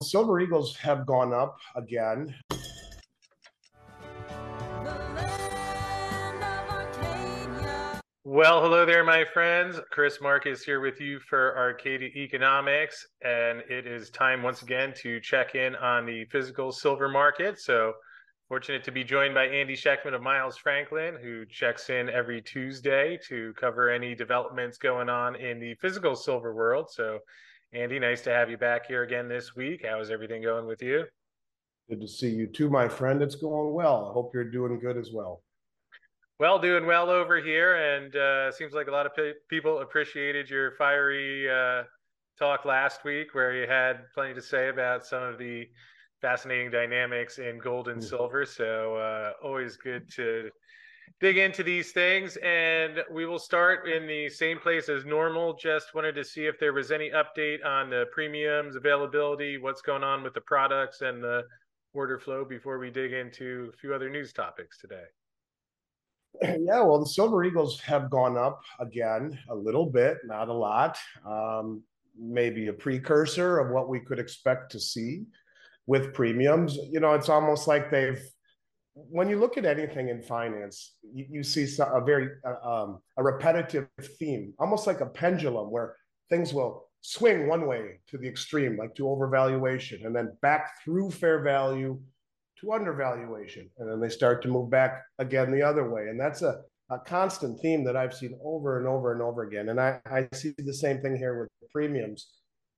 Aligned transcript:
Silver 0.00 0.38
Eagles 0.38 0.76
have 0.76 1.04
gone 1.06 1.32
up 1.34 1.58
again. 1.74 2.32
Well, 8.22 8.62
hello 8.62 8.86
there, 8.86 9.02
my 9.02 9.24
friends. 9.24 9.80
Chris 9.90 10.20
Marcus 10.20 10.62
here 10.62 10.78
with 10.78 11.00
you 11.00 11.18
for 11.18 11.58
Arcadia 11.58 12.10
Economics, 12.14 13.04
and 13.22 13.64
it 13.68 13.88
is 13.88 14.10
time 14.10 14.44
once 14.44 14.62
again 14.62 14.94
to 14.98 15.18
check 15.18 15.56
in 15.56 15.74
on 15.74 16.06
the 16.06 16.26
physical 16.26 16.70
silver 16.70 17.08
market. 17.08 17.58
So, 17.58 17.94
fortunate 18.46 18.84
to 18.84 18.92
be 18.92 19.02
joined 19.02 19.34
by 19.34 19.46
Andy 19.46 19.74
Schectman 19.74 20.14
of 20.14 20.22
Miles 20.22 20.56
Franklin, 20.56 21.16
who 21.20 21.44
checks 21.46 21.90
in 21.90 22.08
every 22.08 22.40
Tuesday 22.40 23.18
to 23.26 23.52
cover 23.54 23.90
any 23.90 24.14
developments 24.14 24.78
going 24.78 25.08
on 25.08 25.34
in 25.34 25.58
the 25.58 25.74
physical 25.80 26.14
silver 26.14 26.54
world. 26.54 26.88
So, 26.88 27.18
Andy, 27.74 27.98
nice 27.98 28.22
to 28.22 28.30
have 28.30 28.48
you 28.48 28.56
back 28.56 28.86
here 28.86 29.02
again 29.02 29.28
this 29.28 29.54
week. 29.54 29.84
How 29.86 30.00
is 30.00 30.10
everything 30.10 30.40
going 30.40 30.66
with 30.66 30.82
you? 30.82 31.04
Good 31.90 32.00
to 32.00 32.08
see 32.08 32.30
you 32.30 32.46
too, 32.46 32.70
my 32.70 32.88
friend. 32.88 33.20
It's 33.20 33.34
going 33.34 33.74
well. 33.74 34.08
I 34.08 34.12
hope 34.14 34.32
you're 34.32 34.44
doing 34.44 34.78
good 34.78 34.96
as 34.96 35.12
well. 35.12 35.42
Well, 36.40 36.58
doing 36.58 36.86
well 36.86 37.10
over 37.10 37.40
here, 37.40 37.76
and 37.76 38.14
uh, 38.16 38.52
seems 38.52 38.72
like 38.72 38.88
a 38.88 38.90
lot 38.90 39.04
of 39.04 39.14
pe- 39.14 39.34
people 39.50 39.80
appreciated 39.80 40.48
your 40.48 40.72
fiery 40.76 41.50
uh, 41.50 41.82
talk 42.38 42.64
last 42.64 43.04
week, 43.04 43.34
where 43.34 43.54
you 43.54 43.68
had 43.68 44.04
plenty 44.14 44.32
to 44.34 44.42
say 44.42 44.68
about 44.68 45.04
some 45.04 45.22
of 45.22 45.36
the 45.36 45.68
fascinating 46.22 46.70
dynamics 46.70 47.38
in 47.38 47.58
gold 47.58 47.88
and 47.88 48.00
mm. 48.00 48.08
silver. 48.08 48.46
So, 48.46 48.96
uh, 48.96 49.32
always 49.44 49.76
good 49.76 50.10
to 50.12 50.48
dig 51.20 51.38
into 51.38 51.62
these 51.62 51.92
things. 51.92 52.36
And 52.36 53.00
we 53.10 53.26
will 53.26 53.38
start 53.38 53.88
in 53.88 54.06
the 54.06 54.28
same 54.28 54.58
place 54.58 54.88
as 54.88 55.04
normal. 55.04 55.54
Just 55.54 55.94
wanted 55.94 56.14
to 56.14 56.24
see 56.24 56.46
if 56.46 56.58
there 56.58 56.72
was 56.72 56.90
any 56.90 57.10
update 57.10 57.64
on 57.64 57.90
the 57.90 58.06
premiums, 58.12 58.76
availability, 58.76 59.58
what's 59.58 59.82
going 59.82 60.04
on 60.04 60.22
with 60.22 60.34
the 60.34 60.40
products, 60.40 61.00
and 61.00 61.22
the 61.22 61.42
order 61.92 62.18
flow 62.18 62.44
before 62.44 62.78
we 62.78 62.90
dig 62.90 63.12
into 63.12 63.70
a 63.72 63.76
few 63.76 63.94
other 63.94 64.10
news 64.10 64.32
topics 64.32 64.78
today. 64.78 65.04
Yeah, 66.60 66.82
well, 66.82 67.00
the 67.00 67.06
Silver 67.06 67.42
Eagles 67.42 67.80
have 67.80 68.10
gone 68.10 68.36
up 68.36 68.60
again 68.78 69.36
a 69.48 69.54
little 69.54 69.86
bit, 69.86 70.18
not 70.24 70.48
a 70.48 70.52
lot. 70.52 70.96
Um, 71.26 71.82
maybe 72.18 72.66
a 72.68 72.72
precursor 72.72 73.58
of 73.58 73.70
what 73.70 73.88
we 73.88 74.00
could 74.00 74.18
expect 74.18 74.70
to 74.72 74.80
see 74.80 75.24
with 75.86 76.12
premiums. 76.12 76.76
You 76.90 77.00
know, 77.00 77.14
it's 77.14 77.28
almost 77.28 77.66
like 77.66 77.90
they've, 77.90 78.22
when 79.10 79.28
you 79.28 79.38
look 79.38 79.56
at 79.56 79.64
anything 79.64 80.08
in 80.08 80.22
finance, 80.22 80.96
you, 81.02 81.26
you 81.30 81.42
see 81.42 81.66
a 81.80 82.00
very 82.00 82.30
uh, 82.44 82.68
um, 82.68 82.98
a 83.16 83.22
repetitive 83.22 83.88
theme, 84.18 84.52
almost 84.58 84.86
like 84.86 85.00
a 85.00 85.06
pendulum, 85.06 85.70
where 85.70 85.96
things 86.30 86.52
will 86.52 86.88
swing 87.00 87.48
one 87.48 87.66
way 87.66 88.00
to 88.08 88.18
the 88.18 88.28
extreme, 88.28 88.76
like 88.76 88.94
to 88.96 89.04
overvaluation, 89.04 90.04
and 90.04 90.14
then 90.14 90.36
back 90.42 90.82
through 90.82 91.10
fair 91.10 91.42
value 91.42 92.00
to 92.60 92.72
undervaluation. 92.72 93.70
And 93.78 93.88
then 93.88 94.00
they 94.00 94.08
start 94.08 94.42
to 94.42 94.48
move 94.48 94.68
back 94.68 95.04
again 95.18 95.52
the 95.52 95.62
other 95.62 95.88
way. 95.88 96.08
And 96.08 96.18
that's 96.18 96.42
a, 96.42 96.62
a 96.90 96.98
constant 96.98 97.60
theme 97.60 97.84
that 97.84 97.96
I've 97.96 98.14
seen 98.14 98.36
over 98.42 98.78
and 98.78 98.88
over 98.88 99.12
and 99.12 99.22
over 99.22 99.44
again. 99.44 99.68
And 99.68 99.80
I, 99.80 100.00
I 100.06 100.28
see 100.32 100.54
the 100.58 100.74
same 100.74 101.00
thing 101.00 101.16
here 101.16 101.40
with 101.40 101.70
premiums. 101.70 102.28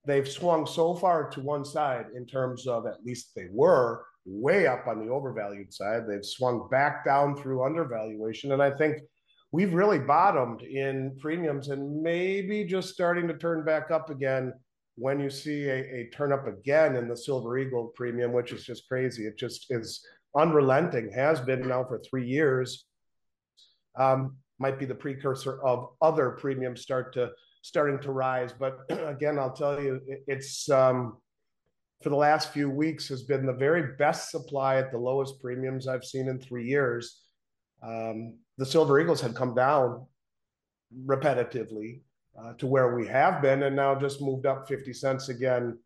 They've 0.05 0.29
swung 0.29 0.67
so 0.67 0.95
far 0.95 1.31
to 1.31 1.41
one 1.41 1.65
side 1.65 2.07
in 2.15 2.27
terms 2.27 2.67
of, 2.67 2.87
at 2.87 3.05
least 3.05 3.31
they 3.35 3.47
were 3.51 4.05
way 4.25 4.67
up 4.67 4.87
on 4.87 5.05
the 5.05 5.13
overvalued 5.13 5.73
side. 5.73 6.03
They've 6.07 6.25
swung 6.25 6.69
back 6.71 7.05
down 7.05 7.37
through 7.37 7.65
undervaluation. 7.65 8.53
And 8.53 8.63
I 8.63 8.71
think 8.71 8.99
we've 9.53 9.75
really 9.75 9.99
bottomed 9.99 10.63
in 10.63 11.17
premiums 11.21 11.69
and 11.69 12.03
maybe 12.03 12.65
just 12.65 12.91
starting 12.91 13.27
to 13.29 13.37
turn 13.37 13.65
back 13.65 13.91
up 13.91 14.11
again 14.11 14.53
when 14.97 15.19
you 15.19 15.31
see 15.31 15.65
a, 15.69 15.79
a 15.79 16.11
turn 16.13 16.33
up 16.33 16.47
again 16.47 16.97
in 16.97 17.09
the 17.09 17.17
Silver 17.17 17.59
Eagle 17.59 17.93
premium, 17.97 18.33
which 18.33 18.53
is 18.53 18.65
just 18.65 18.87
crazy. 18.87 19.27
It 19.27 19.39
just 19.39 19.67
is 19.71 20.05
unrelenting, 20.37 21.11
has 21.13 21.41
been 21.41 21.67
now 21.67 21.85
for 21.85 21.99
three 21.99 22.27
years. 22.27 22.85
Um, 23.99 24.37
might 24.59 24.79
be 24.79 24.85
the 24.85 24.95
precursor 24.95 25.61
of 25.63 25.89
other 26.03 26.31
premiums 26.33 26.83
start 26.83 27.15
to 27.15 27.31
starting 27.63 27.99
to 28.01 28.13
rise. 28.13 28.53
But 28.53 28.81
again, 28.91 29.39
I'll 29.39 29.53
tell 29.53 29.83
you, 29.83 30.01
it's 30.27 30.69
um, 30.71 31.17
for 32.01 32.09
the 32.09 32.17
last 32.17 32.53
few 32.53 32.71
weeks 32.71 33.09
has 33.09 33.23
been 33.23 33.45
the 33.45 33.53
very 33.53 33.95
best 33.97 34.31
supply 34.31 34.77
at 34.77 34.91
the 34.91 34.99
lowest 34.99 35.41
premiums 35.41 35.87
I've 35.87 36.05
seen 36.05 36.29
in 36.29 36.39
three 36.39 36.67
years. 36.67 37.21
Um, 37.83 38.39
the 38.57 38.67
Silver 38.67 38.99
Eagles 39.01 39.21
had 39.21 39.35
come 39.35 39.55
down 39.55 40.07
repetitively 41.07 42.01
uh, 42.39 42.55
to 42.55 42.67
where 42.67 42.95
we 42.95 43.07
have 43.07 43.43
been, 43.43 43.65
and 43.65 43.77
now 43.77 43.95
just 43.95 44.23
moved 44.23 44.47
up 44.47 44.67
50 44.67 44.93
cents 44.93 45.29
again 45.29 45.79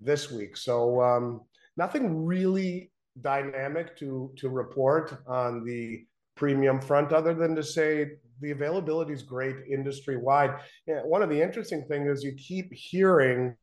this 0.00 0.30
week. 0.30 0.56
So 0.56 1.00
um, 1.00 1.42
nothing 1.76 2.24
really 2.24 2.90
dynamic 3.20 3.96
to 3.98 4.32
to 4.36 4.48
report 4.48 5.22
on 5.26 5.64
the 5.64 6.04
premium 6.36 6.80
front, 6.80 7.12
other 7.12 7.34
than 7.34 7.54
to 7.54 7.62
say 7.62 8.12
the 8.40 8.50
availability 8.50 9.12
is 9.12 9.22
great 9.22 9.56
industry 9.70 10.16
wide. 10.16 10.54
One 10.86 11.22
of 11.22 11.28
the 11.28 11.40
interesting 11.40 11.84
things 11.86 12.08
is 12.08 12.24
you 12.24 12.32
keep 12.32 12.72
hearing 12.72 13.54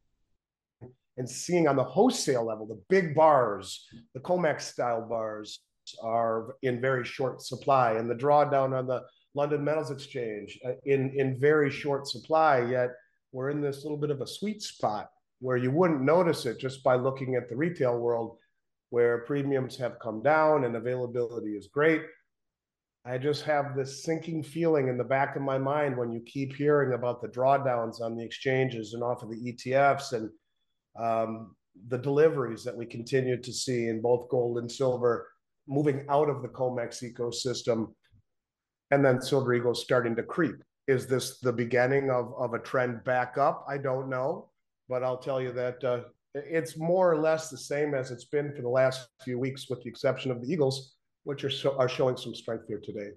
and 1.18 1.30
seeing 1.30 1.68
on 1.68 1.76
the 1.76 1.84
wholesale 1.84 2.46
level, 2.46 2.66
the 2.66 2.82
big 2.90 3.16
bars, 3.16 3.88
the 4.14 4.20
COMEX 4.20 4.62
style 4.62 5.08
bars 5.08 5.60
are 6.02 6.56
in 6.62 6.80
very 6.80 7.04
short 7.06 7.42
supply, 7.42 7.94
and 7.94 8.10
the 8.10 8.16
drawdown 8.16 8.78
on 8.78 8.88
the 8.88 9.04
London 9.34 9.64
Metals 9.64 9.92
Exchange 9.92 10.60
uh, 10.66 10.74
in 10.86 11.12
in 11.16 11.40
very 11.40 11.70
short 11.70 12.08
supply. 12.08 12.62
Yet 12.62 12.92
we're 13.32 13.50
in 13.50 13.62
this 13.62 13.84
little 13.84 13.98
bit 13.98 14.12
of 14.12 14.22
a 14.22 14.28
sweet 14.28 14.62
spot 14.62 15.10
where 15.40 15.58
you 15.58 15.72
wouldn't 15.72 16.02
notice 16.02 16.46
it 16.46 16.60
just 16.60 16.84
by 16.84 16.96
looking 16.96 17.36
at 17.36 17.48
the 17.48 17.56
retail 17.56 17.98
world, 18.00 18.38
where 18.90 19.20
premiums 19.20 19.78
have 19.78 20.00
come 20.00 20.22
down 20.22 20.66
and 20.66 20.76
availability 20.76 21.52
is 21.52 21.68
great. 21.68 22.02
I 23.06 23.18
just 23.18 23.44
have 23.44 23.76
this 23.76 24.04
sinking 24.04 24.44
feeling 24.44 24.90
in 24.90 24.98
the 24.98 25.04
back 25.04 25.36
of 25.36 25.42
my 25.42 25.58
mind 25.58 25.96
when 25.96 26.12
you 26.12 26.20
keep 26.22 26.54
hearing 26.54 26.94
about 26.94 27.22
the 27.22 27.30
drawdowns 27.30 28.02
on 28.02 28.18
the 28.18 28.24
exchanges 28.24 28.94
and 28.94 29.02
off 29.02 29.24
of 29.24 29.30
the 29.30 29.54
ETFs 29.54 30.12
and 30.12 30.30
um, 31.00 31.56
the 31.90 31.98
deliveries 31.98 32.64
that 32.64 32.76
we 32.76 32.86
continue 32.86 33.40
to 33.42 33.54
see 33.54 33.88
in 33.88 34.02
both 34.02 34.30
gold 34.30 34.58
and 34.58 34.72
silver 34.72 35.28
moving 35.68 36.06
out 36.10 36.30
of 36.30 36.42
the 36.42 36.48
COMEX 36.48 37.04
ecosystem 37.04 37.94
and 38.92 39.04
then 39.04 39.22
Silver 39.22 39.54
Eagle 39.54 39.76
starting 39.76 40.16
to 40.16 40.24
creep. 40.24 40.56
Is 40.88 41.08
this 41.08 41.40
the 41.40 41.52
beginning 41.52 42.10
of, 42.10 42.34
of 42.38 42.54
a 42.54 42.60
trend 42.60 43.04
back 43.04 43.38
up? 43.38 43.66
I 43.68 43.78
don't 43.78 44.10
know, 44.10 44.50
but 44.88 45.04
I'll 45.04 45.18
tell 45.18 45.42
you 45.42 45.52
that 45.52 45.84
uh, 45.84 46.02
it's 46.34 46.78
more 46.78 47.12
or 47.12 47.18
less 47.18 47.50
the 47.50 47.58
same 47.58 47.94
as 47.94 48.12
it's 48.12 48.26
been 48.26 48.54
for 48.56 48.62
the 48.62 48.70
last 48.70 49.10
few 49.22 49.38
weeks, 49.38 49.70
with 49.70 49.84
the 49.84 49.90
exception 49.90 50.32
of 50.32 50.42
the 50.42 50.52
Eagles, 50.52 50.96
which 51.24 51.44
are 51.44 51.50
so, 51.50 51.78
are 51.78 51.90
showing 51.90 52.16
some 52.16 52.34
strength 52.34 52.66
here 52.68 52.80
today. 52.82 53.10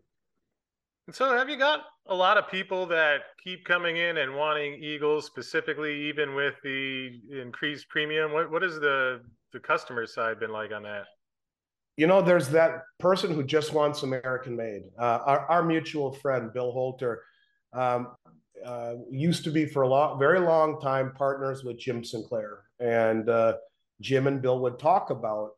So, 1.13 1.37
have 1.37 1.49
you 1.49 1.57
got 1.57 1.81
a 2.07 2.15
lot 2.15 2.39
of 2.39 2.49
people 2.51 2.87
that 2.87 3.21
keep 3.43 3.65
coming 3.65 3.97
in 3.97 4.19
and 4.19 4.35
wanting 4.35 4.83
Eagles 4.83 5.27
specifically, 5.27 6.09
even 6.09 6.35
with 6.35 6.55
the 6.63 7.21
increased 7.31 7.89
premium? 7.89 8.33
What 8.33 8.51
what 8.51 8.63
has 8.63 8.75
the 8.81 9.21
the 9.53 9.61
customer 9.61 10.07
side 10.07 10.41
been 10.41 10.53
like 10.53 10.73
on 10.73 10.83
that? 10.85 11.07
you 12.01 12.07
know, 12.07 12.23
there's 12.23 12.49
that 12.49 12.85
person 12.99 13.35
who 13.35 13.43
just 13.43 13.75
wants 13.75 14.05
American 14.05 14.57
made. 14.57 14.85
Uh, 14.99 15.19
our, 15.27 15.41
our, 15.51 15.63
mutual 15.63 16.13
friend, 16.13 16.51
Bill 16.51 16.73
Holter, 16.73 17.23
um, 17.75 18.13
uh, 18.65 18.95
used 19.11 19.45
to 19.45 19.51
be 19.51 19.67
for 19.67 19.83
a 19.83 19.89
long, 19.89 20.19
very 20.19 20.41
long 20.41 20.81
time 20.81 21.13
partners 21.13 21.63
with 21.63 21.79
Jim 21.79 22.03
Sinclair. 22.03 22.63
And 22.79 23.29
uh, 23.29 23.57
Jim 24.01 24.27
and 24.27 24.41
Bill 24.41 24.61
would 24.61 24.79
talk 24.79 25.11
about 25.11 25.51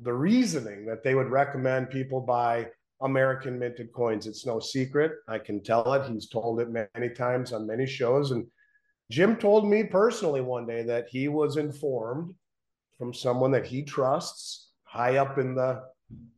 the 0.00 0.12
reasoning 0.12 0.84
that 0.84 1.02
they 1.02 1.14
would 1.14 1.30
recommend 1.30 1.88
people 1.88 2.20
buy 2.20 2.66
American 3.02 3.58
minted 3.58 3.92
coins. 3.92 4.26
It's 4.26 4.46
no 4.46 4.58
secret. 4.58 5.12
I 5.28 5.38
can 5.38 5.62
tell 5.62 5.92
it. 5.92 6.10
He's 6.10 6.28
told 6.28 6.60
it 6.60 6.68
many 6.70 7.10
times 7.10 7.52
on 7.52 7.66
many 7.66 7.86
shows. 7.86 8.30
And 8.30 8.46
Jim 9.10 9.36
told 9.36 9.68
me 9.68 9.84
personally 9.84 10.40
one 10.40 10.66
day 10.66 10.82
that 10.82 11.08
he 11.08 11.28
was 11.28 11.56
informed 11.56 12.34
from 12.98 13.12
someone 13.12 13.50
that 13.52 13.66
he 13.66 13.82
trusts 13.82 14.70
high 14.84 15.16
up 15.16 15.38
in 15.38 15.54
the 15.54 15.82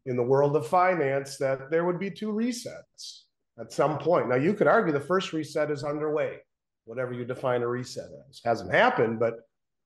in 0.06 0.16
the 0.16 0.22
world 0.22 0.56
of 0.56 0.66
finance 0.66 1.36
that 1.36 1.70
there 1.70 1.84
would 1.84 1.98
be 1.98 2.10
two 2.10 2.32
resets 2.32 3.24
at 3.60 3.72
some 3.72 3.98
point. 3.98 4.28
Now 4.28 4.36
you 4.36 4.54
could 4.54 4.66
argue 4.66 4.92
the 4.92 5.00
first 5.00 5.32
reset 5.32 5.70
is 5.70 5.84
underway, 5.84 6.38
whatever 6.86 7.12
you 7.12 7.24
define 7.24 7.62
a 7.62 7.68
reset 7.68 8.08
as. 8.28 8.40
Hasn't 8.42 8.72
happened, 8.72 9.20
but 9.20 9.34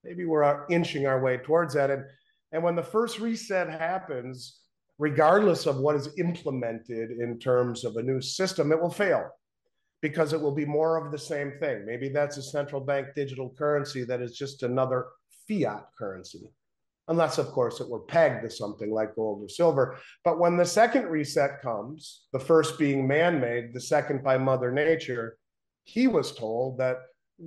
maybe 0.05 0.25
we're 0.25 0.67
inching 0.69 1.07
our 1.07 1.21
way 1.21 1.39
towards 1.39 1.75
that. 1.75 1.91
And 1.91 2.05
and 2.53 2.63
when 2.63 2.77
the 2.77 2.83
first 2.83 3.19
reset 3.19 3.69
happens, 3.69 4.61
regardless 5.03 5.67
of 5.67 5.79
what 5.79 5.97
is 5.97 6.17
implemented 6.17 7.11
in 7.11 7.37
terms 7.37 7.85
of 7.85 7.97
a 7.97 8.03
new 8.03 8.21
system, 8.21 8.71
it 8.71 8.81
will 8.81 8.89
fail 8.89 9.29
because 10.01 10.33
it 10.33 10.41
will 10.41 10.55
be 10.55 10.65
more 10.65 10.97
of 10.97 11.11
the 11.11 11.19
same 11.19 11.53
thing. 11.59 11.85
Maybe 11.85 12.09
that's 12.09 12.37
a 12.37 12.43
central 12.57 12.81
bank 12.81 13.09
digital 13.17 13.51
currency 13.59 14.05
that 14.05 14.23
is 14.23 14.39
just 14.39 14.63
another 14.63 15.07
fiat 15.49 15.87
currency 15.99 16.45
unless, 17.09 17.39
of 17.39 17.49
course, 17.49 17.81
it 17.81 17.89
were 17.89 17.99
pegged 17.99 18.43
to 18.45 18.51
something 18.51 18.93
like 18.93 19.17
gold 19.17 19.43
or 19.43 19.49
silver. 19.49 19.99
But 20.25 20.39
when 20.39 20.57
the 20.57 20.65
second 20.65 21.07
reset 21.07 21.61
comes, 21.61 22.23
the 22.33 22.39
first 22.39 22.79
being 22.79 23.09
man 23.09 23.41
made, 23.41 23.75
the 23.75 23.81
second 23.81 24.23
by 24.23 24.39
Mother 24.39 24.71
Nature, 24.71 25.37
he 25.83 26.07
was 26.07 26.33
told 26.33 26.79
that 26.79 26.99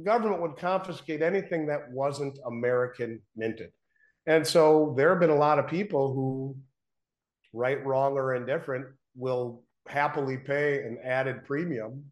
government 0.04 0.42
would 0.42 0.58
confiscate 0.58 1.22
anything 1.22 1.68
that 1.68 1.90
wasn't 1.90 2.38
American 2.46 3.22
minted. 3.38 3.72
And 4.28 4.46
so 4.46 4.94
there 4.98 5.10
have 5.10 5.22
been 5.22 5.30
a 5.30 5.36
lot 5.36 5.58
of 5.58 5.68
people 5.68 6.14
who, 6.14 6.58
right, 7.56 7.84
wrong, 7.86 8.14
or 8.14 8.36
indifferent, 8.36 8.86
will 9.16 9.64
happily 9.88 10.38
pay 10.38 10.82
an 10.84 10.98
added 11.04 11.44
premium 11.46 12.04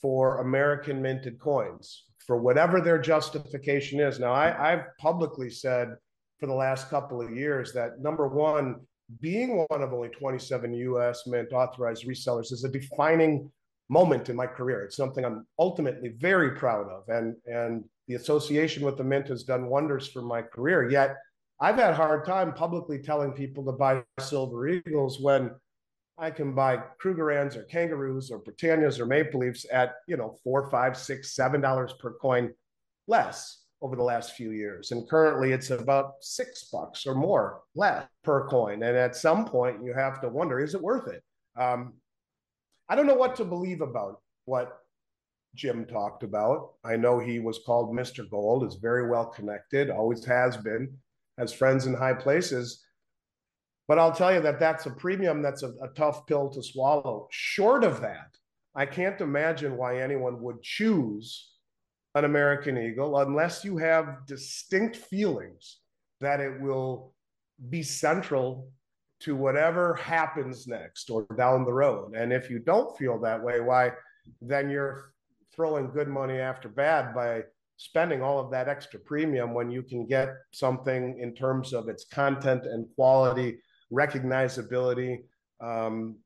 for 0.00 0.40
American 0.40 1.00
minted 1.00 1.38
coins 1.38 2.04
for 2.26 2.40
whatever 2.40 2.80
their 2.80 2.98
justification 2.98 4.00
is. 4.00 4.18
Now, 4.18 4.32
I, 4.32 4.72
I've 4.72 4.84
publicly 4.98 5.50
said 5.50 5.94
for 6.38 6.46
the 6.46 6.54
last 6.54 6.88
couple 6.88 7.20
of 7.20 7.30
years 7.30 7.72
that 7.72 8.00
number 8.00 8.28
one, 8.28 8.76
being 9.20 9.64
one 9.68 9.82
of 9.82 9.92
only 9.92 10.08
27 10.08 10.72
US 10.74 11.26
mint 11.26 11.52
authorized 11.52 12.06
resellers 12.06 12.52
is 12.52 12.64
a 12.64 12.68
defining 12.68 13.50
moment 13.88 14.28
in 14.28 14.36
my 14.36 14.46
career. 14.46 14.82
It's 14.82 14.96
something 14.96 15.24
I'm 15.24 15.46
ultimately 15.58 16.14
very 16.18 16.52
proud 16.56 16.86
of. 16.88 17.02
And, 17.08 17.36
and 17.46 17.84
the 18.08 18.14
association 18.14 18.84
with 18.84 18.96
the 18.96 19.04
mint 19.04 19.28
has 19.28 19.44
done 19.44 19.66
wonders 19.66 20.08
for 20.08 20.22
my 20.22 20.42
career. 20.42 20.88
Yet 20.88 21.16
I've 21.62 21.76
had 21.76 21.90
a 21.90 21.94
hard 21.94 22.24
time 22.24 22.52
publicly 22.52 22.98
telling 22.98 23.30
people 23.30 23.64
to 23.66 23.70
buy 23.70 24.02
Silver 24.18 24.66
Eagles 24.66 25.20
when 25.20 25.52
I 26.18 26.28
can 26.28 26.56
buy 26.56 26.82
Krugerrands 27.00 27.54
or 27.54 27.62
Kangaroos 27.62 28.32
or 28.32 28.42
Britannias 28.42 28.98
or 28.98 29.06
Maple 29.06 29.38
Leafs 29.38 29.64
at, 29.72 29.94
you 30.08 30.16
know, 30.16 30.36
four, 30.42 30.68
five, 30.70 30.96
six, 30.96 31.36
seven 31.36 31.60
dollars 31.60 31.94
per 32.00 32.14
coin 32.14 32.52
less 33.06 33.62
over 33.80 33.94
the 33.94 34.02
last 34.02 34.32
few 34.32 34.50
years. 34.50 34.90
And 34.90 35.08
currently 35.08 35.52
it's 35.52 35.70
about 35.70 36.14
six 36.20 36.64
bucks 36.64 37.06
or 37.06 37.14
more 37.14 37.60
less 37.76 38.08
per 38.24 38.48
coin. 38.48 38.82
And 38.82 38.96
at 38.96 39.14
some 39.14 39.44
point 39.44 39.84
you 39.84 39.94
have 39.94 40.20
to 40.22 40.28
wonder, 40.28 40.58
is 40.58 40.74
it 40.74 40.82
worth 40.82 41.06
it? 41.06 41.22
Um, 41.56 41.92
I 42.88 42.96
don't 42.96 43.06
know 43.06 43.14
what 43.14 43.36
to 43.36 43.44
believe 43.44 43.82
about 43.82 44.20
what 44.46 44.78
Jim 45.54 45.84
talked 45.84 46.24
about. 46.24 46.72
I 46.84 46.96
know 46.96 47.20
he 47.20 47.38
was 47.38 47.60
called 47.64 47.94
Mr. 47.94 48.28
Gold, 48.28 48.64
is 48.64 48.74
very 48.82 49.08
well 49.08 49.26
connected, 49.26 49.90
always 49.90 50.24
has 50.24 50.56
been, 50.56 50.98
has 51.38 51.52
friends 51.52 51.86
in 51.86 51.94
high 51.94 52.14
places. 52.14 52.84
But 53.88 53.98
I'll 53.98 54.12
tell 54.12 54.32
you 54.32 54.40
that 54.42 54.60
that's 54.60 54.86
a 54.86 54.90
premium 54.90 55.42
that's 55.42 55.62
a, 55.62 55.70
a 55.82 55.88
tough 55.96 56.26
pill 56.26 56.48
to 56.50 56.62
swallow. 56.62 57.28
Short 57.30 57.84
of 57.84 58.00
that, 58.00 58.36
I 58.74 58.86
can't 58.86 59.20
imagine 59.20 59.76
why 59.76 60.00
anyone 60.00 60.40
would 60.42 60.62
choose 60.62 61.50
an 62.14 62.24
American 62.24 62.78
Eagle 62.78 63.18
unless 63.18 63.64
you 63.64 63.76
have 63.78 64.26
distinct 64.26 64.96
feelings 64.96 65.78
that 66.20 66.40
it 66.40 66.60
will 66.60 67.12
be 67.70 67.82
central 67.82 68.70
to 69.20 69.36
whatever 69.36 69.94
happens 69.94 70.66
next 70.66 71.08
or 71.10 71.26
down 71.36 71.64
the 71.64 71.72
road. 71.72 72.14
And 72.14 72.32
if 72.32 72.50
you 72.50 72.58
don't 72.58 72.96
feel 72.98 73.20
that 73.20 73.42
way, 73.42 73.60
why 73.60 73.92
then 74.40 74.68
you're 74.68 75.12
throwing 75.54 75.90
good 75.90 76.08
money 76.08 76.38
after 76.38 76.68
bad 76.68 77.14
by 77.14 77.42
spending 77.76 78.22
all 78.22 78.38
of 78.38 78.50
that 78.50 78.68
extra 78.68 79.00
premium 79.00 79.54
when 79.54 79.70
you 79.70 79.82
can 79.82 80.06
get 80.06 80.28
something 80.52 81.18
in 81.20 81.34
terms 81.34 81.72
of 81.72 81.88
its 81.88 82.04
content 82.04 82.66
and 82.66 82.86
quality 82.94 83.58
recognizability 83.92 85.18
um, 85.60 86.16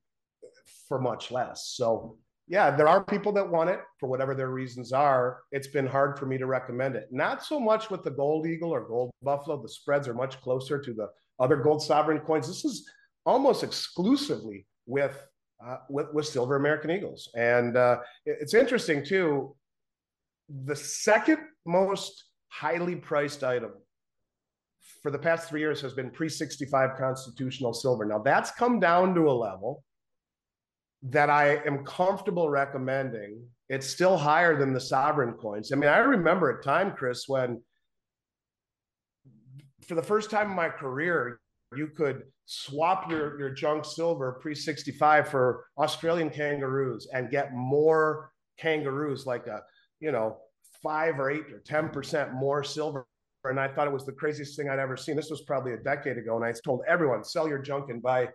for 0.88 1.00
much 1.00 1.31
less. 1.31 1.72
So 1.75 2.19
yeah, 2.48 2.70
there 2.70 2.87
are 2.87 3.02
people 3.02 3.32
that 3.32 3.48
want 3.48 3.70
it 3.70 3.81
for 3.98 4.08
whatever 4.08 4.34
their 4.34 4.50
reasons 4.50 4.93
are. 4.93 5.40
It's 5.50 5.66
been 5.66 5.87
hard 5.87 6.16
for 6.19 6.26
me 6.26 6.38
to 6.38 6.46
recommend 6.46 6.94
it. 6.94 7.08
Not 7.10 7.44
so 7.44 7.58
much 7.58 7.90
with 7.90 8.04
the 8.04 8.10
gold 8.12 8.46
eagle 8.46 8.70
or 8.70 8.87
gold 8.87 9.10
buffalo. 9.22 9.60
The 9.60 9.69
spreads 9.69 10.06
are 10.06 10.14
much 10.14 10.40
closer 10.40 10.81
to 10.81 10.94
the 10.94 11.08
other 11.40 11.56
gold 11.56 11.82
sovereign 11.82 12.20
coins. 12.20 12.46
This 12.46 12.64
is 12.64 12.88
almost 13.25 13.64
exclusively 13.64 14.66
with 14.87 15.20
uh, 15.64 15.78
with, 15.88 16.06
with 16.12 16.26
silver 16.26 16.56
American 16.56 16.90
Eagles, 16.90 17.31
and 17.34 17.76
uh, 17.76 17.99
it's 18.26 18.54
interesting 18.54 19.04
too. 19.04 19.56
The 20.48 20.76
second 20.76 21.38
most 21.64 22.25
highly 22.48 22.96
priced 22.96 23.43
item 23.43 23.72
for 25.02 25.10
the 25.10 25.19
past 25.19 25.48
three 25.48 25.60
years 25.60 25.81
has 25.81 25.93
been 25.93 26.10
pre 26.10 26.28
65 26.28 26.96
constitutional 26.96 27.72
silver. 27.72 28.04
Now 28.04 28.19
that's 28.19 28.50
come 28.52 28.81
down 28.81 29.14
to 29.14 29.31
a 29.31 29.32
level 29.32 29.84
that 31.02 31.31
I 31.31 31.56
am 31.66 31.84
comfortable 31.84 32.48
recommending. 32.48 33.43
It's 33.69 33.87
still 33.87 34.16
higher 34.16 34.58
than 34.58 34.72
the 34.72 34.81
sovereign 34.81 35.34
coins. 35.34 35.72
I 35.72 35.76
mean, 35.76 35.90
I 35.90 35.98
remember 35.98 36.58
a 36.58 36.62
time, 36.62 36.92
Chris, 36.92 37.25
when 37.26 37.60
for 39.87 39.94
the 39.94 40.02
first 40.02 40.31
time 40.31 40.50
in 40.50 40.56
my 40.56 40.69
career, 40.69 41.40
you 41.76 41.88
could 41.88 42.22
swap 42.46 43.10
your, 43.10 43.38
your 43.38 43.50
junk 43.50 43.84
silver 43.84 44.38
pre 44.40 44.54
65 44.54 45.28
for 45.28 45.66
Australian 45.78 46.31
kangaroos 46.31 47.08
and 47.12 47.31
get 47.31 47.54
more 47.54 48.31
kangaroos, 48.58 49.26
like 49.26 49.46
a, 49.46 49.62
you 50.00 50.12
know, 50.12 50.38
five 50.82 51.19
or 51.19 51.31
eight 51.31 51.44
or 51.52 51.62
10% 51.66 52.34
more 52.34 52.62
silver 52.62 53.06
and 53.50 53.60
I 53.60 53.69
thought 53.69 53.87
it 53.87 53.93
was 53.93 54.04
the 54.04 54.12
craziest 54.12 54.56
thing 54.56 54.69
I'd 54.69 54.78
ever 54.78 54.96
seen. 54.96 55.16
This 55.16 55.31
was 55.31 55.43
probably 55.43 55.72
a 55.72 55.78
decade 55.78 56.19
ago, 56.19 56.37
and 56.37 56.44
I 56.44 56.52
told 56.64 56.82
everyone, 56.88 57.25
sell 57.25 57.48
your 57.48 57.58
junk 57.58 57.90
and 57.90 58.02
buy 58.02 58.28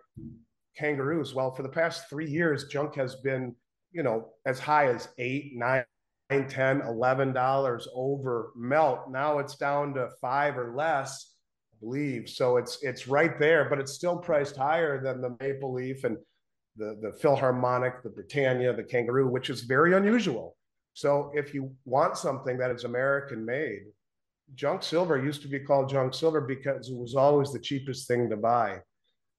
kangaroos. 0.76 1.34
Well, 1.34 1.54
for 1.54 1.62
the 1.62 1.68
past 1.68 2.08
three 2.08 2.28
years, 2.28 2.64
junk 2.64 2.94
has 2.96 3.16
been, 3.16 3.54
you 3.92 4.02
know, 4.02 4.30
as 4.46 4.58
high 4.58 4.88
as 4.88 5.08
eight, 5.18 5.52
nine, 5.54 5.84
ten, 6.48 6.80
eleven 6.82 7.32
dollars 7.32 7.88
over 7.94 8.52
melt. 8.56 9.10
Now 9.10 9.38
it's 9.38 9.56
down 9.56 9.94
to 9.94 10.08
five 10.20 10.56
or 10.56 10.74
less, 10.74 11.34
I 11.72 11.76
believe. 11.80 12.28
So 12.28 12.56
it's 12.56 12.82
it's 12.82 13.08
right 13.08 13.38
there, 13.38 13.68
but 13.68 13.78
it's 13.78 13.92
still 13.92 14.16
priced 14.16 14.56
higher 14.56 15.02
than 15.02 15.20
the 15.20 15.36
maple 15.40 15.74
leaf 15.74 16.04
and 16.04 16.16
the 16.76 16.98
the 17.02 17.12
Philharmonic, 17.20 18.02
the 18.02 18.10
Britannia, 18.10 18.74
the 18.74 18.84
kangaroo, 18.84 19.28
which 19.28 19.50
is 19.50 19.62
very 19.62 19.94
unusual. 19.94 20.56
So 20.94 21.30
if 21.34 21.54
you 21.54 21.74
want 21.84 22.16
something 22.16 22.58
that 22.58 22.70
is 22.70 22.84
American 22.84 23.44
made, 23.44 23.82
junk 24.54 24.82
silver 24.82 25.22
used 25.22 25.42
to 25.42 25.48
be 25.48 25.60
called 25.60 25.88
junk 25.88 26.14
silver 26.14 26.40
because 26.40 26.88
it 26.88 26.96
was 26.96 27.14
always 27.14 27.52
the 27.52 27.58
cheapest 27.58 28.06
thing 28.06 28.28
to 28.30 28.36
buy. 28.36 28.80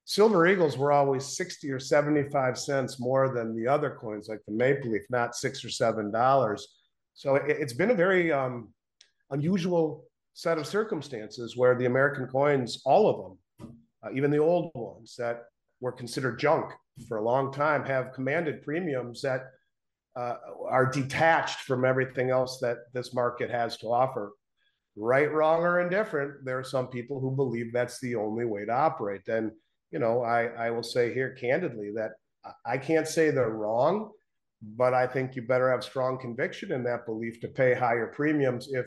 Silver 0.06 0.46
Eagles 0.48 0.78
were 0.78 0.92
always 0.92 1.26
60 1.38 1.72
or 1.72 1.80
75 1.80 2.58
cents 2.58 3.00
more 3.00 3.34
than 3.34 3.56
the 3.56 3.68
other 3.68 3.90
coins, 3.90 4.28
like 4.28 4.42
the 4.46 4.54
Maple 4.54 4.92
Leaf, 4.92 5.04
not 5.10 5.36
six 5.36 5.64
or 5.64 5.70
seven 5.70 6.12
dollars. 6.12 6.68
So 7.14 7.36
it, 7.36 7.60
has 7.60 7.74
been 7.74 7.92
a 7.92 7.96
very 7.96 8.32
um, 8.32 8.74
unusual 9.32 10.04
set 10.34 10.58
of 10.58 10.68
circumstances 10.68 11.56
where 11.56 11.76
the 11.76 11.86
American 11.86 12.28
coins, 12.28 12.82
all 12.86 13.10
of 13.10 13.18
them, 13.60 13.78
uh, 14.04 14.10
even 14.14 14.30
the 14.30 14.40
old 14.40 14.72
ones 14.74 15.16
that 15.18 15.44
were 15.80 15.92
considered 15.92 16.38
junk 16.38 16.74
for 17.08 17.18
a 17.18 17.24
long 17.24 17.54
time, 17.54 17.86
have 17.86 18.14
commanded 18.14 18.62
premiums 18.64 19.22
that 19.22 19.52
uh, 20.16 20.36
are 20.68 20.86
detached 20.86 21.62
from 21.62 21.86
everything 21.86 22.30
else 22.30 22.60
that 22.60 22.78
this 22.94 23.14
market 23.14 23.50
has 23.50 23.78
to 23.78 23.88
offer. 23.88 24.34
Right, 24.96 25.32
wrong, 25.32 25.62
or 25.62 25.82
indifferent, 25.82 26.46
there 26.46 26.60
are 26.60 26.64
some 26.64 26.88
people 26.88 27.20
who 27.20 27.36
believe 27.36 27.74
that's 27.74 28.00
the 28.00 28.16
only 28.16 28.46
way 28.46 28.66
to 28.66 28.72
operate. 28.72 29.28
And, 29.28 29.52
you 29.90 29.98
know, 29.98 30.22
I, 30.22 30.46
I 30.46 30.70
will 30.70 30.84
say 30.84 31.12
here 31.14 31.32
candidly 31.34 31.92
that 31.96 32.12
I 32.66 32.78
can't 32.78 33.08
say 33.08 33.32
they're 33.32 33.50
wrong, 33.50 34.12
but 34.62 34.94
I 34.94 35.08
think 35.08 35.36
you 35.36 35.42
better 35.42 35.72
have 35.72 35.84
strong 35.84 36.20
conviction 36.20 36.72
in 36.72 36.84
that 36.84 37.06
belief 37.06 37.42
to 37.42 37.48
pay 37.48 37.74
higher 37.74 38.08
premiums 38.08 38.70
if 38.72 38.86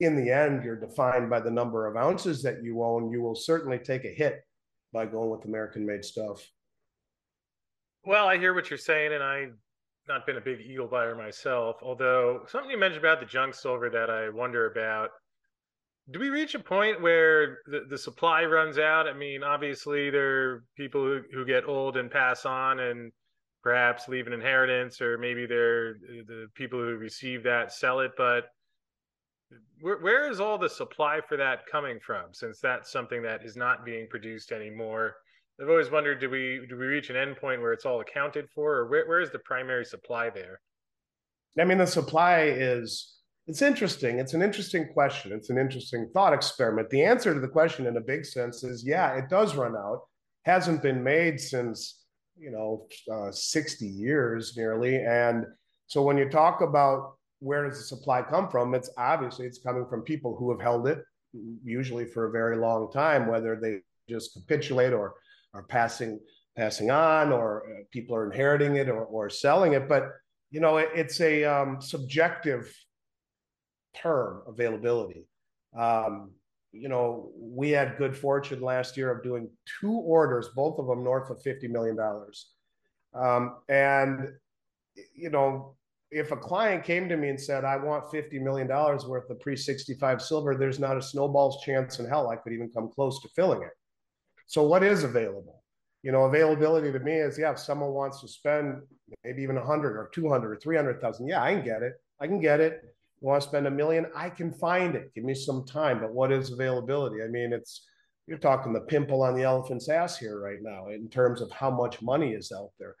in 0.00 0.16
the 0.16 0.32
end 0.32 0.64
you're 0.64 0.80
defined 0.80 1.28
by 1.28 1.40
the 1.40 1.50
number 1.50 1.86
of 1.86 1.96
ounces 1.96 2.42
that 2.42 2.62
you 2.62 2.82
own. 2.82 3.10
You 3.10 3.20
will 3.20 3.34
certainly 3.34 3.78
take 3.78 4.04
a 4.04 4.14
hit 4.14 4.40
by 4.92 5.06
going 5.06 5.30
with 5.30 5.44
american 5.44 5.86
made 5.86 6.04
stuff. 6.04 6.44
Well 8.04 8.26
i 8.26 8.38
hear 8.38 8.54
what 8.54 8.70
you're 8.70 8.78
saying 8.78 9.12
and 9.12 9.22
i 9.22 9.48
not 10.10 10.26
been 10.26 10.36
a 10.36 10.40
big 10.40 10.60
eagle 10.60 10.86
buyer 10.86 11.14
myself 11.14 11.76
although 11.82 12.40
something 12.48 12.70
you 12.70 12.78
mentioned 12.78 13.04
about 13.04 13.20
the 13.20 13.26
junk 13.26 13.54
silver 13.54 13.88
that 13.88 14.10
i 14.10 14.28
wonder 14.28 14.70
about 14.70 15.10
do 16.10 16.18
we 16.18 16.28
reach 16.28 16.54
a 16.54 16.58
point 16.58 17.00
where 17.00 17.58
the, 17.66 17.82
the 17.88 17.98
supply 17.98 18.44
runs 18.44 18.78
out? 18.78 19.06
I 19.06 19.12
mean, 19.12 19.42
obviously 19.42 20.10
there 20.10 20.42
are 20.42 20.64
people 20.76 21.02
who, 21.02 21.20
who 21.32 21.44
get 21.44 21.68
old 21.68 21.96
and 21.96 22.10
pass 22.10 22.44
on 22.44 22.80
and 22.80 23.12
perhaps 23.62 24.08
leave 24.08 24.26
an 24.26 24.32
inheritance, 24.32 25.00
or 25.00 25.18
maybe 25.18 25.46
they're 25.46 25.94
the 26.26 26.46
people 26.54 26.78
who 26.78 26.96
receive 26.96 27.42
that 27.44 27.72
sell 27.72 28.00
it. 28.00 28.12
But 28.16 28.44
where, 29.80 29.98
where 29.98 30.30
is 30.30 30.40
all 30.40 30.58
the 30.58 30.68
supply 30.68 31.20
for 31.28 31.36
that 31.36 31.66
coming 31.70 31.98
from? 32.04 32.32
Since 32.32 32.60
that's 32.60 32.90
something 32.90 33.22
that 33.22 33.44
is 33.44 33.56
not 33.56 33.84
being 33.84 34.08
produced 34.08 34.50
anymore. 34.52 35.14
I've 35.60 35.68
always 35.68 35.90
wondered, 35.90 36.20
do 36.20 36.30
we 36.30 36.64
do 36.68 36.76
we 36.78 36.86
reach 36.86 37.10
an 37.10 37.16
endpoint 37.16 37.60
where 37.60 37.72
it's 37.72 37.84
all 37.84 38.00
accounted 38.00 38.48
for, 38.54 38.76
or 38.78 38.88
where, 38.88 39.06
where 39.06 39.20
is 39.20 39.30
the 39.30 39.40
primary 39.40 39.84
supply 39.84 40.30
there? 40.30 40.60
I 41.58 41.64
mean, 41.64 41.78
the 41.78 41.86
supply 41.86 42.44
is 42.44 43.18
it's 43.46 43.60
interesting. 43.60 44.18
It's 44.18 44.32
an 44.32 44.40
interesting 44.40 44.88
question. 44.94 45.32
It's 45.32 45.50
an 45.50 45.58
interesting 45.58 46.08
thought 46.14 46.32
experiment. 46.32 46.88
The 46.88 47.04
answer 47.04 47.34
to 47.34 47.40
the 47.40 47.48
question, 47.48 47.86
in 47.86 47.96
a 47.98 48.00
big 48.00 48.24
sense, 48.24 48.64
is 48.64 48.84
yeah, 48.86 49.14
it 49.16 49.28
does 49.28 49.54
run 49.54 49.76
out. 49.76 50.00
Hasn't 50.46 50.82
been 50.82 51.02
made 51.02 51.38
since 51.38 52.04
you 52.38 52.50
know 52.50 52.86
uh, 53.12 53.30
60 53.30 53.86
years 53.86 54.56
nearly. 54.56 54.96
And 54.96 55.44
so 55.88 56.02
when 56.02 56.16
you 56.16 56.30
talk 56.30 56.62
about 56.62 57.16
where 57.40 57.68
does 57.68 57.78
the 57.78 57.84
supply 57.84 58.22
come 58.22 58.48
from, 58.48 58.74
it's 58.74 58.90
obviously 58.96 59.46
it's 59.46 59.60
coming 59.62 59.84
from 59.90 60.02
people 60.02 60.36
who 60.36 60.50
have 60.52 60.60
held 60.60 60.88
it, 60.88 61.02
usually 61.62 62.06
for 62.06 62.28
a 62.28 62.30
very 62.30 62.56
long 62.56 62.90
time, 62.90 63.26
whether 63.26 63.58
they 63.60 63.80
just 64.08 64.32
capitulate 64.32 64.94
or 64.94 65.14
are 65.54 65.62
passing 65.62 66.20
passing 66.56 66.90
on, 66.90 67.32
or 67.32 67.64
uh, 67.64 67.82
people 67.90 68.14
are 68.14 68.30
inheriting 68.30 68.76
it 68.76 68.88
or, 68.88 69.04
or 69.04 69.30
selling 69.30 69.72
it. 69.72 69.88
But 69.88 70.08
you 70.50 70.60
know, 70.60 70.78
it, 70.78 70.90
it's 70.94 71.20
a 71.20 71.44
um, 71.44 71.80
subjective 71.80 72.74
term 73.94 74.42
availability. 74.46 75.26
Um, 75.78 76.32
you 76.72 76.88
know, 76.88 77.30
we 77.36 77.70
had 77.70 77.98
good 77.98 78.16
fortune 78.16 78.60
last 78.60 78.96
year 78.96 79.10
of 79.10 79.22
doing 79.22 79.48
two 79.80 79.92
orders, 79.92 80.48
both 80.54 80.78
of 80.78 80.86
them 80.86 81.02
north 81.02 81.30
of 81.30 81.42
$50 81.42 81.68
million. 81.68 81.98
Um, 83.14 83.56
and, 83.68 84.28
you 85.14 85.30
know, 85.30 85.74
if 86.10 86.32
a 86.32 86.36
client 86.36 86.84
came 86.84 87.08
to 87.08 87.16
me 87.16 87.28
and 87.28 87.40
said, 87.40 87.64
I 87.64 87.76
want 87.76 88.04
$50 88.04 88.40
million 88.40 88.68
worth 88.68 89.30
of 89.30 89.40
pre 89.40 89.56
65 89.56 90.22
silver, 90.22 90.54
there's 90.54 90.78
not 90.78 90.96
a 90.96 91.02
snowball's 91.02 91.62
chance 91.64 91.98
in 91.98 92.08
hell 92.08 92.28
I 92.28 92.36
could 92.36 92.52
even 92.52 92.70
come 92.70 92.88
close 92.88 93.20
to 93.22 93.28
filling 93.34 93.62
it. 93.62 93.70
So, 94.50 94.64
what 94.64 94.82
is 94.82 95.04
available? 95.04 95.62
You 96.02 96.10
know, 96.10 96.24
availability 96.24 96.90
to 96.90 96.98
me 96.98 97.12
is 97.12 97.38
yeah, 97.38 97.52
if 97.52 97.60
someone 97.60 97.92
wants 97.92 98.20
to 98.20 98.26
spend 98.26 98.82
maybe 99.22 99.44
even 99.44 99.54
100 99.54 99.96
or 99.96 100.10
200 100.12 100.50
or 100.50 100.56
300,000, 100.56 101.28
yeah, 101.28 101.40
I 101.40 101.54
can 101.54 101.64
get 101.64 101.84
it. 101.84 101.92
I 102.20 102.26
can 102.26 102.40
get 102.40 102.58
it. 102.58 102.82
You 103.20 103.28
want 103.28 103.42
to 103.42 103.48
spend 103.48 103.68
a 103.68 103.70
million? 103.70 104.06
I 104.12 104.28
can 104.28 104.52
find 104.52 104.96
it. 104.96 105.14
Give 105.14 105.22
me 105.22 105.34
some 105.34 105.64
time. 105.64 106.00
But 106.00 106.12
what 106.12 106.32
is 106.32 106.50
availability? 106.50 107.22
I 107.22 107.28
mean, 107.28 107.52
it's 107.52 107.86
you're 108.26 108.38
talking 108.38 108.72
the 108.72 108.80
pimple 108.80 109.22
on 109.22 109.36
the 109.36 109.44
elephant's 109.44 109.88
ass 109.88 110.18
here 110.18 110.40
right 110.40 110.58
now 110.60 110.88
in 110.88 111.08
terms 111.08 111.40
of 111.40 111.52
how 111.52 111.70
much 111.70 112.02
money 112.02 112.32
is 112.32 112.50
out 112.50 112.72
there. 112.76 112.96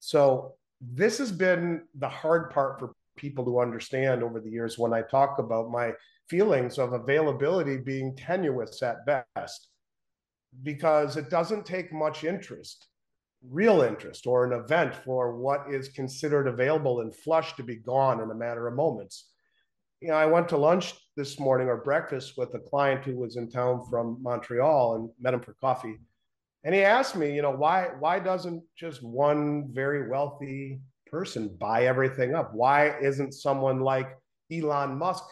So 0.00 0.56
this 0.80 1.18
has 1.18 1.30
been 1.30 1.82
the 2.00 2.08
hard 2.08 2.50
part 2.50 2.80
for 2.80 2.94
people 3.16 3.44
to 3.44 3.60
understand 3.60 4.24
over 4.24 4.40
the 4.40 4.50
years 4.50 4.76
when 4.76 4.92
I 4.92 5.02
talk 5.02 5.38
about 5.38 5.70
my 5.70 5.92
feelings 6.28 6.80
of 6.80 6.94
availability 6.94 7.76
being 7.76 8.16
tenuous 8.16 8.82
at 8.82 9.06
best, 9.06 9.68
because 10.62 11.16
it 11.16 11.30
doesn't 11.30 11.66
take 11.66 11.92
much 11.92 12.24
interest, 12.24 12.86
real 13.50 13.82
interest, 13.82 14.26
or 14.26 14.44
an 14.44 14.52
event 14.52 14.94
for 14.94 15.36
what 15.36 15.66
is 15.70 15.88
considered 15.88 16.46
available 16.46 17.00
and 17.00 17.14
flush 17.14 17.54
to 17.56 17.62
be 17.62 17.76
gone 17.76 18.20
in 18.20 18.30
a 18.30 18.34
matter 18.34 18.66
of 18.66 18.74
moments. 18.74 19.30
You 20.00 20.08
know, 20.08 20.14
I 20.14 20.26
went 20.26 20.48
to 20.50 20.56
lunch 20.56 20.94
this 21.16 21.40
morning 21.40 21.68
or 21.68 21.78
breakfast 21.78 22.34
with 22.36 22.54
a 22.54 22.58
client 22.58 23.04
who 23.04 23.16
was 23.16 23.36
in 23.36 23.50
town 23.50 23.84
from 23.88 24.18
Montreal 24.22 24.96
and 24.96 25.10
met 25.20 25.34
him 25.34 25.40
for 25.40 25.54
coffee 25.54 25.96
and 26.64 26.74
he 26.74 26.82
asked 26.82 27.14
me, 27.14 27.34
you 27.34 27.42
know, 27.42 27.50
why 27.50 27.90
why 27.98 28.18
doesn't 28.18 28.62
just 28.74 29.02
one 29.02 29.68
very 29.70 30.08
wealthy 30.08 30.80
person 31.06 31.54
buy 31.60 31.86
everything 31.86 32.34
up? 32.34 32.54
Why 32.54 32.98
isn't 33.00 33.34
someone 33.34 33.80
like 33.80 34.16
Elon 34.50 34.96
Musk 34.96 35.24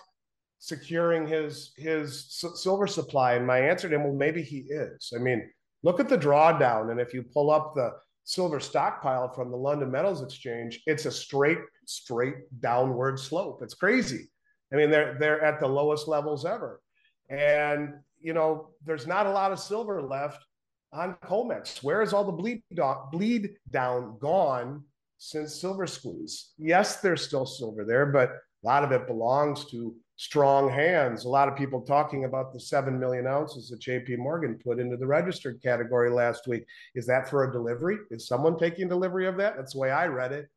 securing 0.63 1.27
his 1.27 1.73
his 1.77 2.33
silver 2.55 2.87
supply? 2.87 3.35
And 3.35 3.45
my 3.45 3.59
answer 3.59 3.89
to 3.89 3.97
him, 3.97 4.05
well, 4.05 4.15
maybe 4.15 4.43
he 4.43 4.59
is. 4.59 5.13
I 5.15 5.19
mean, 5.19 5.51
look 5.83 5.99
at 5.99 6.09
the 6.09 6.17
drawdown, 6.17 6.93
and 6.93 7.01
if 7.01 7.13
you 7.13 7.25
pull 7.25 7.51
up 7.51 7.75
the 7.75 7.91
silver 8.23 8.61
stockpile 8.61 9.33
from 9.33 9.51
the 9.51 9.57
London 9.57 9.91
Metals 9.91 10.23
Exchange, 10.23 10.81
it's 10.87 11.05
a 11.05 11.11
straight 11.11 11.59
straight 11.85 12.37
downward 12.61 13.19
slope. 13.19 13.59
It's 13.63 13.75
crazy. 13.75 14.31
I 14.73 14.77
mean, 14.77 14.89
they're 14.89 15.17
they're 15.19 15.43
at 15.43 15.59
the 15.59 15.67
lowest 15.67 16.07
levels 16.07 16.47
ever, 16.47 16.81
and 17.29 17.95
you 18.21 18.33
know, 18.33 18.69
there's 18.87 19.09
not 19.09 19.27
a 19.27 19.33
lot 19.33 19.51
of 19.51 19.59
silver 19.59 20.01
left 20.01 20.45
on 20.93 21.17
COMEX. 21.25 21.83
Where 21.83 22.03
is 22.03 22.13
all 22.13 22.25
the 22.25 22.31
bleed, 22.31 22.63
bleed 23.11 23.57
down 23.71 24.17
gone 24.21 24.85
since 25.19 25.61
Silver 25.61 25.89
Squeeze? 25.89 26.53
Yes, 26.57 27.01
there's 27.01 27.27
still 27.27 27.47
silver 27.47 27.85
there, 27.85 28.07
but 28.07 28.31
a 28.31 28.67
lot 28.67 28.85
of 28.85 28.93
it 28.93 29.09
belongs 29.09 29.65
to 29.71 29.97
strong 30.23 30.71
hands. 30.71 31.25
A 31.25 31.29
lot 31.29 31.49
of 31.49 31.57
people 31.57 31.81
talking 31.81 32.27
about 32.27 32.53
the 32.53 32.61
7 32.61 32.97
million 32.97 33.27
ounces 33.27 33.69
that 33.69 33.81
JP 33.81 34.19
Morgan 34.19 34.57
put 34.63 34.79
into 34.79 34.97
the 34.97 35.07
registered 35.07 35.61
category 35.61 36.11
last 36.11 36.47
week. 36.47 36.65
Is 36.95 37.07
that 37.07 37.29
for 37.29 37.43
a 37.43 37.53
delivery? 37.53 37.99
Is 38.13 38.29
someone 38.29 38.57
taking 38.57 38.89
delivery 38.89 39.27
of 39.27 39.37
that? 39.39 39.57
That's 39.57 39.73
the 39.73 39.81
way 39.81 39.91
I 39.91 40.07
read 40.07 40.31
it. 40.31 40.49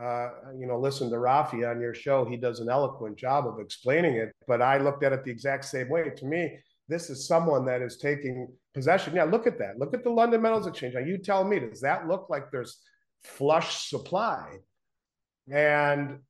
Uh, 0.00 0.28
you 0.56 0.68
know, 0.68 0.78
listen 0.78 1.10
to 1.10 1.16
Rafi 1.16 1.68
on 1.68 1.80
your 1.80 1.92
show. 1.92 2.24
He 2.24 2.36
does 2.36 2.60
an 2.60 2.70
eloquent 2.70 3.18
job 3.18 3.48
of 3.48 3.58
explaining 3.58 4.14
it, 4.14 4.30
but 4.46 4.62
I 4.62 4.78
looked 4.78 5.02
at 5.02 5.12
it 5.12 5.24
the 5.24 5.32
exact 5.32 5.64
same 5.64 5.88
way. 5.88 6.08
To 6.10 6.24
me, 6.24 6.56
this 6.88 7.10
is 7.10 7.26
someone 7.26 7.64
that 7.66 7.82
is 7.82 7.96
taking 7.96 8.46
possession. 8.74 9.16
Yeah, 9.16 9.24
look 9.24 9.48
at 9.48 9.58
that. 9.58 9.76
Look 9.76 9.92
at 9.92 10.04
the 10.04 10.10
London 10.10 10.40
Metals 10.40 10.68
Exchange. 10.68 10.94
Now, 10.94 11.00
you 11.00 11.18
tell 11.18 11.42
me, 11.42 11.58
does 11.58 11.80
that 11.80 12.06
look 12.06 12.28
like 12.30 12.52
there's 12.52 12.78
flush 13.24 13.88
supply? 13.88 14.58
And 15.50 16.20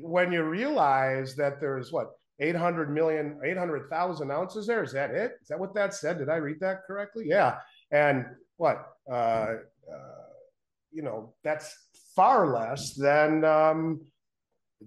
when 0.00 0.32
you 0.32 0.42
realize 0.42 1.36
that 1.36 1.60
there's 1.60 1.92
what 1.92 2.12
800 2.40 2.90
million, 2.90 3.38
800,000 3.44 4.30
ounces 4.30 4.66
there, 4.66 4.82
is 4.82 4.92
that 4.92 5.10
it? 5.10 5.38
Is 5.40 5.48
that 5.48 5.58
what 5.58 5.74
that 5.74 5.94
said? 5.94 6.18
Did 6.18 6.28
I 6.28 6.36
read 6.36 6.60
that 6.60 6.82
correctly? 6.86 7.24
Yeah. 7.26 7.58
And 7.90 8.26
what, 8.56 8.86
uh, 9.10 9.14
uh, 9.14 9.56
you 10.90 11.02
know, 11.02 11.34
that's 11.42 11.76
far 12.14 12.52
less 12.52 12.94
than 12.94 13.44
um, 13.44 14.00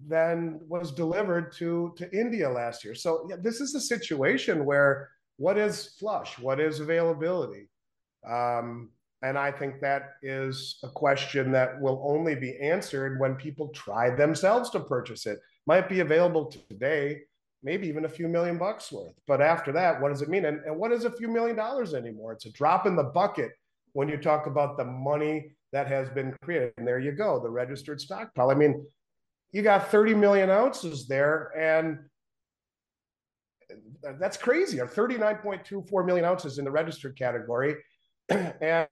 than 0.08 0.60
was 0.68 0.92
delivered 0.92 1.52
to 1.54 1.94
to 1.98 2.12
India 2.18 2.50
last 2.50 2.84
year. 2.84 2.96
So 2.96 3.28
yeah, 3.30 3.38
this 3.40 3.62
is 3.62 3.76
a 3.76 3.82
situation 3.82 4.66
where 4.66 5.10
what 5.38 5.58
is 5.58 5.96
flush? 6.00 6.40
What 6.40 6.60
is 6.60 6.80
availability? 6.80 7.70
Um, 8.28 8.90
and 9.24 9.38
I 9.38 9.52
think 9.52 9.82
that 9.82 10.14
is 10.22 10.80
a 10.84 10.90
question 10.90 11.52
that 11.52 11.80
will 11.82 12.02
only 12.06 12.36
be 12.36 12.58
answered 12.60 13.20
when 13.20 13.36
people 13.36 13.70
try 13.70 14.12
themselves 14.12 14.70
to 14.72 14.80
purchase 14.80 15.26
it. 15.26 15.40
Might 15.66 15.90
be 15.90 16.02
available 16.02 16.46
today, 16.46 17.22
maybe 17.64 17.88
even 17.88 18.06
a 18.06 18.10
few 18.10 18.28
million 18.28 18.60
bucks 18.60 18.92
worth. 18.92 19.16
But 19.26 19.42
after 19.42 19.72
that, 19.72 20.00
what 20.00 20.10
does 20.10 20.22
it 20.22 20.30
mean? 20.30 20.46
And, 20.46 20.64
and 20.66 20.78
what 20.78 20.92
is 20.92 21.06
a 21.06 21.12
few 21.12 21.28
million 21.28 21.56
dollars 21.56 21.96
anymore? 21.96 22.34
It's 22.34 22.46
a 22.46 22.52
drop 22.52 22.86
in 22.86 22.96
the 22.96 23.04
bucket 23.04 23.52
when 23.94 24.08
you 24.08 24.18
talk 24.18 24.46
about 24.46 24.78
the 24.78 24.86
money 24.86 25.56
that 25.74 25.88
has 25.88 26.10
been 26.10 26.36
created. 26.44 26.74
And 26.78 26.88
there 26.88 27.00
you 27.00 27.12
go, 27.12 27.40
the 27.42 27.50
registered 27.50 28.00
stockpile. 28.00 28.52
I 28.52 28.54
mean, 28.54 28.86
you 29.52 29.64
got 29.64 29.90
30 29.90 30.14
million 30.14 30.52
ounces 30.52 31.08
there, 31.08 31.52
and 31.58 32.00
that's 34.20 34.38
crazy. 34.38 34.80
Or 34.80 34.88
39.24 34.88 36.06
million 36.06 36.26
ounces 36.26 36.60
in 36.60 36.66
the 36.66 36.72
registered 36.72 37.18
category, 37.18 37.78
and 38.30 38.88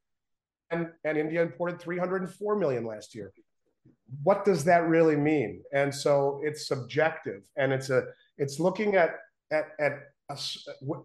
and 0.72 0.90
and 1.04 1.18
India 1.18 1.42
imported 1.42 1.80
304 1.80 2.56
million 2.58 2.86
last 2.86 3.16
year. 3.16 3.32
What 4.24 4.46
does 4.46 4.64
that 4.66 4.88
really 4.88 5.16
mean? 5.16 5.64
And 5.74 5.94
so 5.94 6.40
it's 6.44 6.68
subjective, 6.68 7.44
and 7.58 7.74
it's 7.74 7.90
a 7.90 8.06
it's 8.38 8.60
looking 8.60 8.96
at 8.96 9.16
at 9.52 9.70
at 9.80 9.94
a, 10.30 10.38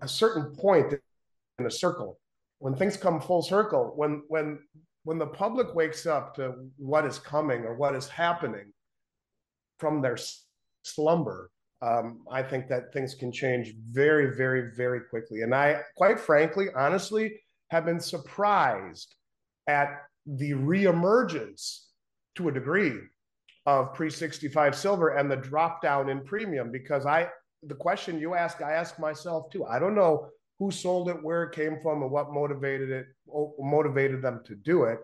a 0.02 0.08
certain 0.08 0.54
point 0.56 0.94
in 1.58 1.66
a 1.66 1.70
circle. 1.70 2.18
When 2.58 2.74
things 2.74 2.96
come 2.96 3.20
full 3.20 3.42
circle, 3.42 3.92
when 3.96 4.22
when 4.28 4.58
when 5.04 5.18
the 5.18 5.26
public 5.26 5.74
wakes 5.74 6.06
up 6.06 6.34
to 6.36 6.54
what 6.76 7.06
is 7.06 7.18
coming 7.18 7.64
or 7.64 7.74
what 7.74 7.94
is 7.94 8.08
happening 8.08 8.72
from 9.78 10.02
their 10.02 10.18
slumber, 10.82 11.50
um, 11.82 12.20
I 12.30 12.42
think 12.42 12.68
that 12.68 12.92
things 12.92 13.14
can 13.14 13.32
change 13.32 13.74
very, 13.90 14.36
very, 14.36 14.74
very 14.76 15.00
quickly. 15.00 15.40
And 15.40 15.54
I, 15.54 15.80
quite 15.96 16.20
frankly, 16.20 16.66
honestly, 16.76 17.40
have 17.70 17.86
been 17.86 18.00
surprised 18.00 19.14
at 19.70 20.02
the 20.26 20.50
reemergence 20.52 21.86
to 22.34 22.48
a 22.48 22.52
degree 22.52 22.98
of 23.66 23.94
pre 23.94 24.10
65 24.10 24.74
silver 24.74 25.10
and 25.10 25.30
the 25.30 25.36
drop 25.36 25.80
down 25.80 26.08
in 26.08 26.24
premium 26.24 26.72
because 26.72 27.06
I, 27.06 27.28
the 27.62 27.74
question 27.74 28.18
you 28.18 28.34
ask, 28.34 28.60
I 28.62 28.72
ask 28.72 28.98
myself 28.98 29.50
too. 29.50 29.64
I 29.64 29.78
don't 29.78 29.94
know 29.94 30.28
who 30.58 30.70
sold 30.70 31.08
it, 31.08 31.22
where 31.22 31.44
it 31.44 31.54
came 31.54 31.78
from, 31.80 32.02
and 32.02 32.10
what 32.10 32.32
motivated 32.32 32.90
it, 32.90 33.06
motivated 33.58 34.20
them 34.22 34.42
to 34.44 34.54
do 34.54 34.84
it 34.84 34.98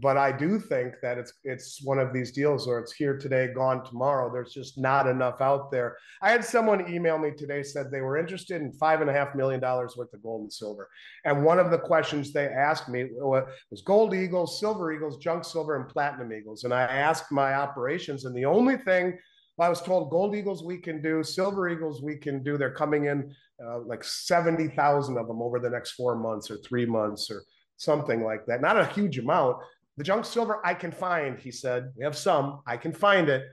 but 0.00 0.16
I 0.16 0.32
do 0.32 0.58
think 0.58 0.94
that 1.02 1.18
it's 1.18 1.32
it's 1.44 1.80
one 1.82 1.98
of 1.98 2.12
these 2.12 2.32
deals 2.32 2.66
where 2.66 2.78
it's 2.78 2.92
here 2.92 3.16
today, 3.16 3.48
gone 3.54 3.84
tomorrow. 3.84 4.32
There's 4.32 4.52
just 4.52 4.78
not 4.78 5.06
enough 5.06 5.40
out 5.40 5.70
there. 5.70 5.96
I 6.22 6.30
had 6.30 6.44
someone 6.44 6.92
email 6.92 7.18
me 7.18 7.30
today 7.30 7.62
said 7.62 7.90
they 7.90 8.00
were 8.00 8.18
interested 8.18 8.60
in 8.60 8.72
five 8.72 9.00
and 9.00 9.10
a 9.10 9.12
half 9.12 9.34
million 9.34 9.60
dollars 9.60 9.96
worth 9.96 10.12
of 10.12 10.22
gold 10.22 10.42
and 10.42 10.52
silver, 10.52 10.88
and 11.24 11.44
one 11.44 11.58
of 11.58 11.70
the 11.70 11.78
questions 11.78 12.32
they 12.32 12.46
asked 12.46 12.88
me 12.88 13.10
was 13.18 13.82
gold 13.82 14.14
eagles, 14.14 14.60
silver 14.60 14.92
eagles, 14.92 15.18
junk 15.18 15.44
silver, 15.44 15.76
and 15.76 15.88
platinum 15.88 16.32
eagles. 16.32 16.64
And 16.64 16.74
I 16.74 16.82
asked 16.82 17.30
my 17.30 17.54
operations, 17.54 18.24
and 18.24 18.36
the 18.36 18.44
only 18.44 18.76
thing 18.78 19.18
I 19.60 19.68
was 19.68 19.80
told 19.80 20.10
gold 20.10 20.34
eagles 20.34 20.64
we 20.64 20.78
can 20.78 21.00
do, 21.00 21.22
silver 21.22 21.68
eagles 21.68 22.02
we 22.02 22.16
can 22.16 22.42
do. 22.42 22.58
They're 22.58 22.74
coming 22.74 23.06
in 23.06 23.34
uh, 23.64 23.80
like 23.80 24.02
seventy 24.02 24.68
thousand 24.68 25.16
of 25.16 25.28
them 25.28 25.40
over 25.40 25.60
the 25.60 25.70
next 25.70 25.92
four 25.92 26.16
months 26.16 26.50
or 26.50 26.56
three 26.58 26.86
months 26.86 27.30
or 27.30 27.44
something 27.76 28.24
like 28.24 28.46
that. 28.46 28.60
Not 28.60 28.78
a 28.78 28.86
huge 28.86 29.18
amount, 29.18 29.58
the 29.96 30.04
junk 30.04 30.24
silver 30.24 30.64
I 30.64 30.74
can 30.74 30.90
find, 30.90 31.38
he 31.38 31.50
said. 31.50 31.92
We 31.96 32.04
have 32.04 32.16
some. 32.16 32.60
I 32.66 32.76
can 32.76 32.92
find 32.92 33.28
it. 33.28 33.44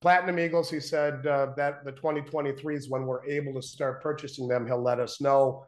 Platinum 0.00 0.38
Eagles, 0.38 0.70
he 0.70 0.80
said 0.80 1.26
uh, 1.26 1.52
that 1.56 1.84
the 1.84 1.92
2023 1.92 2.74
is 2.74 2.90
when 2.90 3.06
we're 3.06 3.24
able 3.26 3.54
to 3.54 3.62
start 3.62 4.02
purchasing 4.02 4.48
them. 4.48 4.66
He'll 4.66 4.82
let 4.82 4.98
us 4.98 5.20
know. 5.20 5.66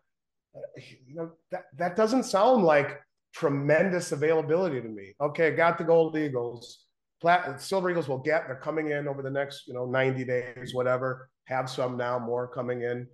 Uh, 0.57 0.81
you 1.07 1.15
know 1.15 1.31
that 1.51 1.65
that 1.77 1.97
doesn't 1.97 2.25
sound 2.25 2.65
like 2.65 3.01
tremendous 3.33 4.13
availability 4.13 4.81
to 4.81 4.89
me. 4.89 5.15
Okay, 5.21 5.53
got 5.53 5.79
the 5.79 5.85
gold 5.85 6.17
Eagles. 6.17 6.87
Plat- 7.21 7.61
silver 7.61 7.91
Eagles 7.91 8.09
will 8.09 8.19
get. 8.19 8.47
They're 8.47 8.57
coming 8.57 8.91
in 8.91 9.07
over 9.07 9.23
the 9.23 9.31
next 9.31 9.69
you 9.69 9.75
know 9.75 9.87
90 9.87 10.25
days, 10.25 10.75
whatever. 10.75 11.29
Have 11.45 11.69
some 11.71 11.97
now, 11.97 12.19
more 12.19 12.49
coming 12.49 12.83
in. 12.83 13.07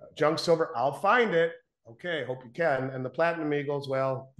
Uh, 0.00 0.06
junk 0.16 0.38
silver, 0.38 0.72
I'll 0.74 1.00
find 1.00 1.34
it. 1.34 1.52
Okay, 1.88 2.24
hope 2.26 2.42
you 2.44 2.50
can. 2.50 2.90
And 2.90 3.04
the 3.04 3.10
Platinum 3.10 3.54
Eagles, 3.54 3.88
well, 3.88 4.32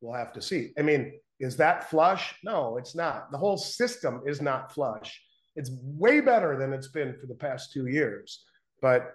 we'll 0.00 0.14
have 0.14 0.32
to 0.34 0.42
see. 0.42 0.72
I 0.78 0.82
mean, 0.82 1.12
is 1.42 1.56
that 1.56 1.90
flush? 1.90 2.36
No, 2.44 2.76
it's 2.78 2.94
not. 2.94 3.32
The 3.32 3.36
whole 3.36 3.56
system 3.56 4.22
is 4.24 4.40
not 4.40 4.72
flush. 4.72 5.20
It's 5.56 5.72
way 5.82 6.20
better 6.20 6.56
than 6.56 6.72
it's 6.72 6.88
been 6.88 7.16
for 7.20 7.26
the 7.26 7.34
past 7.34 7.72
two 7.72 7.88
years. 7.88 8.44
But 8.80 9.10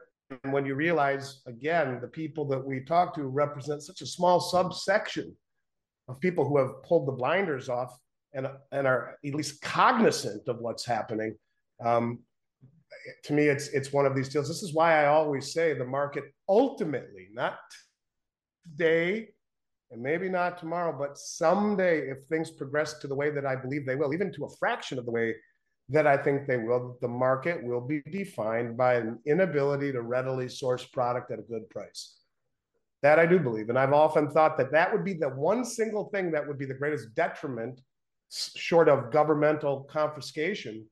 when 0.50 0.65
you 0.65 0.75
realize, 0.75 1.41
again, 1.48 2.00
the 2.01 2.07
people 2.10 2.46
that 2.50 2.63
we 2.63 2.81
talk 2.81 3.15
to 3.15 3.24
represent 3.24 3.81
such 3.81 4.01
a 4.01 4.05
small 4.05 4.41
subsection 4.41 5.36
of 6.10 6.19
people 6.19 6.46
who 6.46 6.57
have 6.57 6.84
pulled 6.84 7.07
the 7.07 7.13
blinders 7.13 7.69
off 7.69 7.98
and, 8.34 8.46
and 8.74 8.86
are 8.86 9.15
at 9.25 9.34
least 9.34 9.62
cognizant 9.62 10.50
of 10.50 10.60
what's 10.60 10.86
happening. 10.86 11.34
Um, 11.84 12.19
to 13.24 13.34
me, 13.34 13.48
it's 13.48 13.69
it's 13.69 13.93
one 13.93 14.05
of 14.05 14.15
these 14.15 14.27
deals. 14.27 14.50
This 14.50 14.63
is 14.63 14.74
why 14.74 15.01
I 15.01 15.07
always 15.07 15.53
say 15.53 15.74
the 15.74 15.86
market 15.86 16.25
ultimately, 16.50 17.29
not 17.31 17.57
today, 18.63 19.29
and 19.91 20.01
maybe 20.01 20.29
not 20.29 20.58
tomorrow, 20.58 20.96
but 20.98 21.17
someday, 21.17 22.10
if 22.10 22.25
things 22.27 22.51
progress 22.51 23.00
to 23.00 23.08
the 23.08 23.15
way 23.15 23.29
that 23.29 23.46
I 23.46 23.56
believe 23.56 23.86
they 23.86 23.96
will, 23.96 24.13
even 24.13 24.32
to 24.34 24.46
a 24.46 24.56
fraction 24.58 25.00
of 25.00 25.06
the 25.06 25.12
way 25.12 25.36
that 25.89 26.06
I 26.06 26.17
think 26.17 26.46
they 26.46 26.58
will, 26.58 26.98
the 27.01 27.08
market 27.08 27.63
will 27.63 27.79
be 27.79 28.01
defined 28.01 28.75
by 28.75 28.96
an 28.96 29.20
inability 29.25 29.94
to 29.94 30.01
readily 30.01 30.50
source 30.50 30.86
product 30.86 31.32
at 31.32 31.39
a 31.39 31.44
good 31.44 31.70
price. 31.70 32.17
That 33.03 33.20
I 33.20 33.25
do 33.25 33.39
believe. 33.39 33.70
And 33.70 33.79
I've 33.79 33.94
often 33.94 34.29
thought 34.29 34.58
that 34.58 34.72
that 34.72 34.91
would 34.91 35.06
be 35.06 35.13
the 35.13 35.29
one 35.29 35.63
single 35.63 36.10
thing 36.10 36.32
that 36.32 36.46
would 36.46 36.58
be 36.58 36.65
the 36.65 36.74
greatest 36.74 37.13
detriment, 37.15 37.79
short 38.29 38.89
of 38.89 39.12
governmental 39.12 39.84
confiscation, 39.84 40.86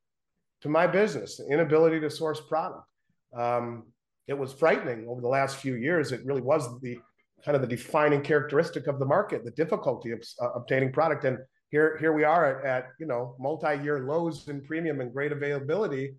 to 0.61 0.69
my 0.69 0.87
business 0.87 1.37
the 1.37 1.47
inability 1.47 1.99
to 1.99 2.09
source 2.09 2.39
product. 2.39 2.87
Um, 3.35 3.83
it 4.27 4.37
was 4.37 4.53
frightening 4.53 5.07
over 5.07 5.19
the 5.19 5.27
last 5.27 5.57
few 5.57 5.75
years. 5.75 6.11
It 6.11 6.25
really 6.25 6.41
was 6.41 6.79
the 6.79 6.97
kind 7.45 7.55
of 7.55 7.61
the 7.61 7.67
defining 7.67 8.21
characteristic 8.21 8.87
of 8.87 8.97
the 8.97 9.05
market, 9.05 9.45
the 9.45 9.51
difficulty 9.51 10.11
of 10.11 10.23
uh, 10.41 10.49
obtaining 10.55 10.91
product. 10.91 11.25
And 11.25 11.37
here, 11.69 11.97
here 11.99 12.13
we 12.13 12.23
are 12.23 12.59
at, 12.59 12.65
at 12.65 12.85
you 12.99 13.05
know 13.05 13.35
multi-year 13.39 14.05
lows 14.07 14.47
in 14.47 14.61
premium 14.61 14.99
and 14.99 15.13
great 15.13 15.31
availability, 15.31 16.15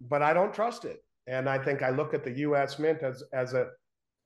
but 0.00 0.22
I 0.22 0.34
don't 0.34 0.52
trust 0.52 0.84
it. 0.84 1.02
And 1.26 1.48
I 1.48 1.58
think 1.58 1.82
I 1.82 1.90
look 1.90 2.14
at 2.14 2.22
the 2.22 2.32
U.S. 2.46 2.78
Mint 2.78 3.02
as 3.02 3.24
as 3.32 3.54
a 3.54 3.68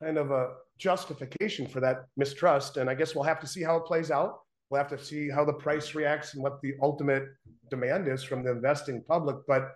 kind 0.02 0.18
of 0.18 0.30
a 0.32 0.54
justification 0.78 1.66
for 1.66 1.80
that 1.80 2.06
mistrust. 2.16 2.76
And 2.76 2.90
I 2.90 2.94
guess 2.94 3.14
we'll 3.14 3.24
have 3.24 3.40
to 3.40 3.46
see 3.46 3.62
how 3.62 3.76
it 3.76 3.84
plays 3.84 4.10
out. 4.10 4.40
We'll 4.68 4.82
have 4.82 4.90
to 4.90 5.04
see 5.04 5.28
how 5.30 5.44
the 5.44 5.52
price 5.52 5.94
reacts 5.94 6.34
and 6.34 6.42
what 6.42 6.60
the 6.62 6.74
ultimate 6.82 7.24
demand 7.70 8.08
is 8.08 8.22
from 8.22 8.42
the 8.42 8.50
investing 8.50 9.04
public. 9.06 9.36
But 9.46 9.72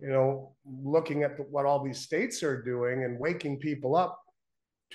you 0.00 0.08
know, 0.08 0.54
looking 0.64 1.22
at 1.22 1.38
what 1.50 1.64
all 1.64 1.82
these 1.82 2.00
states 2.00 2.42
are 2.42 2.62
doing 2.62 3.04
and 3.04 3.18
waking 3.18 3.58
people 3.58 3.96
up 3.96 4.20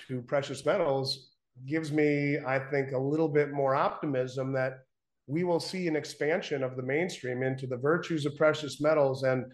to 0.08 0.22
precious 0.22 0.64
metals 0.64 1.30
gives 1.66 1.92
me, 1.92 2.38
I 2.46 2.58
think, 2.58 2.92
a 2.92 2.98
little 2.98 3.28
bit 3.28 3.52
more 3.52 3.74
optimism 3.74 4.52
that 4.54 4.80
we 5.26 5.44
will 5.44 5.60
see 5.60 5.88
an 5.88 5.96
expansion 5.96 6.62
of 6.62 6.76
the 6.76 6.82
mainstream 6.82 7.42
into 7.42 7.66
the 7.66 7.76
virtues 7.76 8.26
of 8.26 8.36
precious 8.36 8.80
metals 8.80 9.22
and 9.22 9.46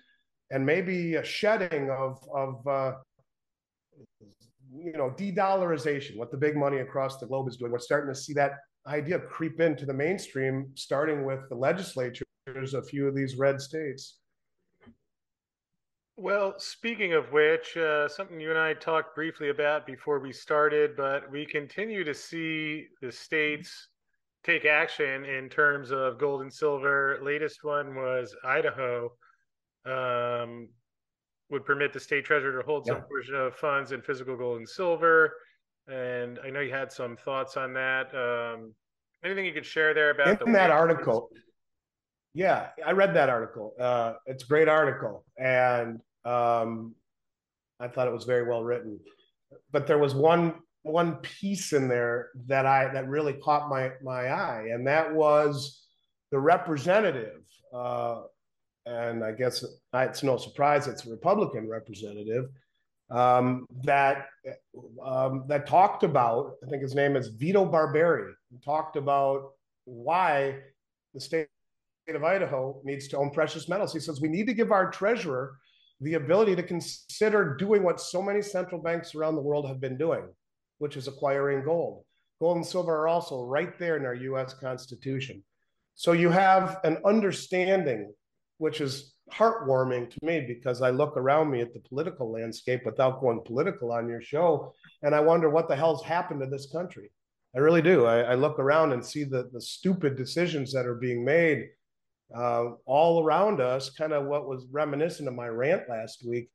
and 0.52 0.66
maybe 0.66 1.14
a 1.14 1.24
shedding 1.24 1.90
of 1.90 2.18
of 2.34 2.66
uh, 2.66 2.92
you 4.72 4.92
know 4.92 5.14
de-dollarization 5.16 6.16
what 6.16 6.30
the 6.30 6.36
big 6.36 6.56
money 6.56 6.78
across 6.78 7.18
the 7.18 7.26
globe 7.26 7.48
is 7.48 7.56
doing. 7.56 7.70
We're 7.70 7.78
starting 7.78 8.12
to 8.12 8.20
see 8.20 8.32
that 8.34 8.54
idea 8.86 9.18
creep 9.18 9.60
into 9.60 9.84
the 9.84 9.94
mainstream 9.94 10.70
starting 10.74 11.24
with 11.24 11.40
the 11.50 11.54
legislatures 11.54 12.26
a 12.74 12.82
few 12.82 13.06
of 13.06 13.14
these 13.14 13.36
red 13.36 13.60
states 13.60 14.19
well, 16.20 16.54
speaking 16.58 17.14
of 17.14 17.32
which, 17.32 17.78
uh, 17.78 18.06
something 18.06 18.38
you 18.38 18.50
and 18.50 18.58
I 18.58 18.74
talked 18.74 19.14
briefly 19.14 19.48
about 19.48 19.86
before 19.86 20.18
we 20.18 20.32
started, 20.32 20.94
but 20.94 21.30
we 21.30 21.46
continue 21.46 22.04
to 22.04 22.12
see 22.12 22.88
the 23.00 23.10
states 23.10 23.88
take 24.44 24.66
action 24.66 25.24
in 25.24 25.48
terms 25.48 25.90
of 25.90 26.18
gold 26.18 26.42
and 26.42 26.52
silver. 26.52 27.18
Latest 27.22 27.64
one 27.64 27.94
was 27.94 28.36
Idaho 28.44 29.12
um, 29.86 30.68
would 31.48 31.64
permit 31.64 31.94
the 31.94 32.00
state 32.00 32.26
treasurer 32.26 32.60
to 32.60 32.66
hold 32.66 32.86
yeah. 32.86 32.94
some 32.94 33.02
portion 33.04 33.34
of 33.34 33.54
funds 33.54 33.92
in 33.92 34.02
physical 34.02 34.36
gold 34.36 34.58
and 34.58 34.68
silver. 34.68 35.32
And 35.88 36.38
I 36.44 36.50
know 36.50 36.60
you 36.60 36.70
had 36.70 36.92
some 36.92 37.16
thoughts 37.16 37.56
on 37.56 37.72
that. 37.72 38.14
Um, 38.14 38.74
anything 39.24 39.46
you 39.46 39.54
could 39.54 39.64
share 39.64 39.94
there 39.94 40.10
about 40.10 40.46
in 40.46 40.52
that 40.52 40.70
article? 40.70 41.30
Yeah, 42.34 42.68
I 42.86 42.92
read 42.92 43.14
that 43.14 43.30
article. 43.30 43.72
Uh, 43.80 44.14
it's 44.26 44.44
a 44.44 44.46
great 44.46 44.68
article, 44.68 45.24
and 45.38 46.00
um, 46.24 46.94
I 47.78 47.88
thought 47.88 48.08
it 48.08 48.12
was 48.12 48.24
very 48.24 48.48
well 48.48 48.62
written. 48.62 49.00
But 49.72 49.86
there 49.86 49.98
was 49.98 50.14
one 50.14 50.54
one 50.82 51.16
piece 51.16 51.72
in 51.72 51.88
there 51.88 52.30
that 52.46 52.66
I 52.66 52.92
that 52.92 53.08
really 53.08 53.34
caught 53.34 53.68
my 53.68 53.92
my 54.02 54.28
eye, 54.28 54.68
and 54.72 54.86
that 54.86 55.12
was 55.12 55.86
the 56.30 56.38
representative. 56.38 57.42
Uh, 57.74 58.22
and 58.86 59.22
I 59.24 59.32
guess 59.32 59.64
it's 59.94 60.22
no 60.22 60.36
surprise 60.36 60.86
it's 60.86 61.06
a 61.06 61.10
Republican 61.10 61.68
representative 61.68 62.48
um, 63.10 63.66
that 63.82 64.28
um, 65.04 65.44
that 65.48 65.66
talked 65.66 66.02
about. 66.02 66.54
I 66.64 66.70
think 66.70 66.82
his 66.82 66.94
name 66.94 67.16
is 67.16 67.28
Vito 67.28 67.64
Barbieri. 67.64 68.32
Talked 68.64 68.96
about 68.96 69.52
why 69.84 70.58
the 71.14 71.20
state 71.20 71.48
of 72.08 72.24
Idaho 72.24 72.80
needs 72.84 73.08
to 73.08 73.18
own 73.18 73.30
precious 73.30 73.68
metals. 73.68 73.92
He 73.92 74.00
says 74.00 74.20
we 74.20 74.28
need 74.28 74.46
to 74.46 74.54
give 74.54 74.72
our 74.72 74.90
treasurer 74.90 75.56
the 76.00 76.14
ability 76.14 76.56
to 76.56 76.62
consider 76.62 77.56
doing 77.56 77.82
what 77.82 78.00
so 78.00 78.22
many 78.22 78.40
central 78.42 78.80
banks 78.80 79.14
around 79.14 79.34
the 79.34 79.42
world 79.42 79.68
have 79.68 79.80
been 79.80 79.98
doing, 79.98 80.24
which 80.78 80.96
is 80.96 81.08
acquiring 81.08 81.64
gold. 81.64 82.04
Gold 82.40 82.56
and 82.56 82.66
silver 82.66 82.94
are 83.02 83.08
also 83.08 83.44
right 83.44 83.78
there 83.78 83.96
in 83.96 84.06
our 84.06 84.14
US 84.14 84.54
Constitution. 84.54 85.42
So 85.94 86.12
you 86.12 86.30
have 86.30 86.78
an 86.84 86.96
understanding, 87.04 88.12
which 88.56 88.80
is 88.80 89.14
heartwarming 89.30 90.10
to 90.10 90.18
me 90.22 90.44
because 90.46 90.80
I 90.80 90.90
look 90.90 91.16
around 91.16 91.50
me 91.50 91.60
at 91.60 91.74
the 91.74 91.80
political 91.80 92.32
landscape 92.32 92.80
without 92.84 93.20
going 93.20 93.42
political 93.44 93.92
on 93.92 94.08
your 94.08 94.22
show, 94.22 94.72
and 95.02 95.14
I 95.14 95.20
wonder 95.20 95.50
what 95.50 95.68
the 95.68 95.76
hell's 95.76 96.02
happened 96.02 96.40
to 96.40 96.46
this 96.46 96.70
country. 96.72 97.10
I 97.54 97.58
really 97.58 97.82
do. 97.82 98.06
I, 98.06 98.20
I 98.20 98.34
look 98.34 98.58
around 98.58 98.92
and 98.92 99.04
see 99.04 99.24
the, 99.24 99.50
the 99.52 99.60
stupid 99.60 100.16
decisions 100.16 100.72
that 100.72 100.86
are 100.86 100.94
being 100.94 101.24
made 101.24 101.68
uh, 102.34 102.70
all 102.86 103.24
around 103.24 103.60
us, 103.60 103.90
kind 103.90 104.12
of 104.12 104.26
what 104.26 104.48
was 104.48 104.66
reminiscent 104.70 105.28
of 105.28 105.34
my 105.34 105.48
rant 105.48 105.88
last 105.88 106.26
week. 106.26 106.50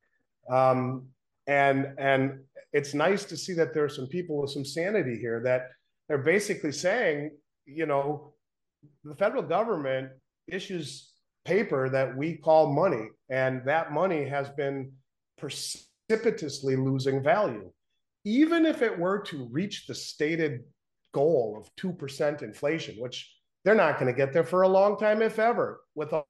Um, 0.49 1.07
and 1.47 1.93
and 1.97 2.39
it's 2.73 2.93
nice 2.93 3.23
to 3.25 3.37
see 3.37 3.53
that 3.53 3.73
there 3.73 3.83
are 3.83 3.89
some 3.89 4.07
people 4.07 4.41
with 4.41 4.51
some 4.51 4.65
sanity 4.65 5.17
here 5.17 5.41
that 5.43 5.69
they're 6.07 6.17
basically 6.17 6.71
saying, 6.71 7.31
you 7.65 7.85
know, 7.85 8.33
the 9.03 9.15
federal 9.15 9.43
government 9.43 10.09
issues 10.47 11.11
paper 11.45 11.89
that 11.89 12.15
we 12.17 12.35
call 12.35 12.73
money, 12.73 13.07
and 13.29 13.61
that 13.65 13.91
money 13.91 14.27
has 14.27 14.49
been 14.49 14.91
precipitously 15.37 16.75
losing 16.75 17.23
value. 17.23 17.71
Even 18.23 18.65
if 18.65 18.81
it 18.81 18.97
were 18.97 19.19
to 19.19 19.47
reach 19.51 19.85
the 19.85 19.93
stated 19.93 20.63
goal 21.13 21.55
of 21.57 21.73
2% 21.75 22.41
inflation, 22.41 22.95
which 22.99 23.31
they're 23.65 23.75
not 23.75 23.99
going 23.99 24.11
to 24.11 24.17
get 24.17 24.31
there 24.31 24.43
for 24.43 24.61
a 24.61 24.67
long 24.67 24.97
time, 24.97 25.23
if 25.23 25.39
ever, 25.39 25.81
with 25.95 26.13
all 26.13 26.27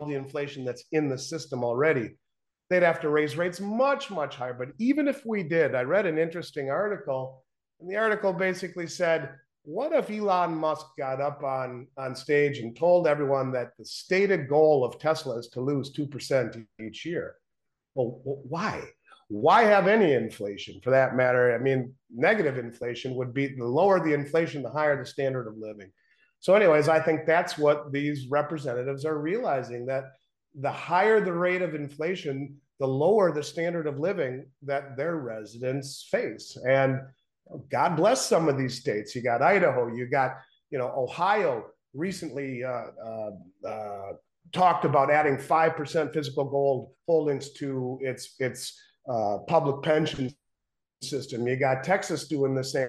the 0.00 0.14
inflation 0.14 0.64
that's 0.64 0.84
in 0.92 1.08
the 1.08 1.18
system 1.18 1.64
already. 1.64 2.10
They'd 2.70 2.84
have 2.84 3.00
to 3.00 3.10
raise 3.10 3.36
rates 3.36 3.60
much, 3.60 4.10
much 4.10 4.36
higher. 4.36 4.54
But 4.54 4.68
even 4.78 5.08
if 5.08 5.26
we 5.26 5.42
did, 5.42 5.74
I 5.74 5.82
read 5.82 6.06
an 6.06 6.18
interesting 6.18 6.70
article, 6.70 7.44
and 7.80 7.90
the 7.90 7.96
article 7.96 8.32
basically 8.32 8.86
said, 8.86 9.34
what 9.64 9.92
if 9.92 10.08
Elon 10.08 10.54
Musk 10.54 10.86
got 10.96 11.20
up 11.20 11.42
on, 11.42 11.88
on 11.96 12.14
stage 12.14 12.58
and 12.58 12.76
told 12.76 13.06
everyone 13.06 13.52
that 13.52 13.72
the 13.76 13.84
stated 13.84 14.48
goal 14.48 14.84
of 14.84 14.98
Tesla 14.98 15.38
is 15.38 15.48
to 15.48 15.60
lose 15.60 15.92
2% 15.92 16.64
each 16.80 17.04
year? 17.04 17.34
Well, 17.94 18.20
why? 18.24 18.82
Why 19.28 19.62
have 19.62 19.86
any 19.88 20.14
inflation 20.14 20.80
for 20.82 20.90
that 20.90 21.16
matter? 21.16 21.54
I 21.54 21.58
mean, 21.58 21.94
negative 22.14 22.58
inflation 22.58 23.14
would 23.16 23.34
be 23.34 23.48
the 23.48 23.64
lower 23.64 23.98
the 24.02 24.14
inflation, 24.14 24.62
the 24.62 24.70
higher 24.70 24.96
the 24.96 25.06
standard 25.06 25.46
of 25.48 25.56
living. 25.58 25.90
So, 26.42 26.56
anyways, 26.56 26.88
I 26.88 26.98
think 26.98 27.24
that's 27.24 27.56
what 27.56 27.92
these 27.92 28.26
representatives 28.26 29.04
are 29.04 29.16
realizing 29.16 29.86
that 29.86 30.06
the 30.56 30.72
higher 30.72 31.24
the 31.24 31.32
rate 31.32 31.62
of 31.62 31.76
inflation, 31.76 32.56
the 32.80 32.86
lower 32.86 33.30
the 33.30 33.44
standard 33.44 33.86
of 33.86 34.00
living 34.00 34.46
that 34.62 34.96
their 34.96 35.18
residents 35.18 36.08
face. 36.10 36.58
And 36.68 37.00
God 37.70 37.94
bless 37.94 38.26
some 38.26 38.48
of 38.48 38.58
these 38.58 38.80
states. 38.80 39.14
You 39.14 39.22
got 39.22 39.40
Idaho, 39.40 39.94
you 39.94 40.08
got, 40.08 40.32
you 40.72 40.78
know, 40.78 40.92
Ohio 40.96 41.66
recently 41.94 42.64
uh, 42.64 42.86
uh, 43.04 43.30
uh, 43.64 44.12
talked 44.52 44.84
about 44.84 45.12
adding 45.12 45.36
5% 45.36 46.12
physical 46.12 46.44
gold 46.44 46.90
holdings 47.06 47.52
to 47.52 48.00
its, 48.02 48.34
its 48.40 48.76
uh, 49.08 49.38
public 49.46 49.80
pension 49.84 50.34
system. 51.02 51.46
You 51.46 51.54
got 51.54 51.84
Texas 51.84 52.26
doing 52.26 52.56
the 52.56 52.64
same 52.64 52.88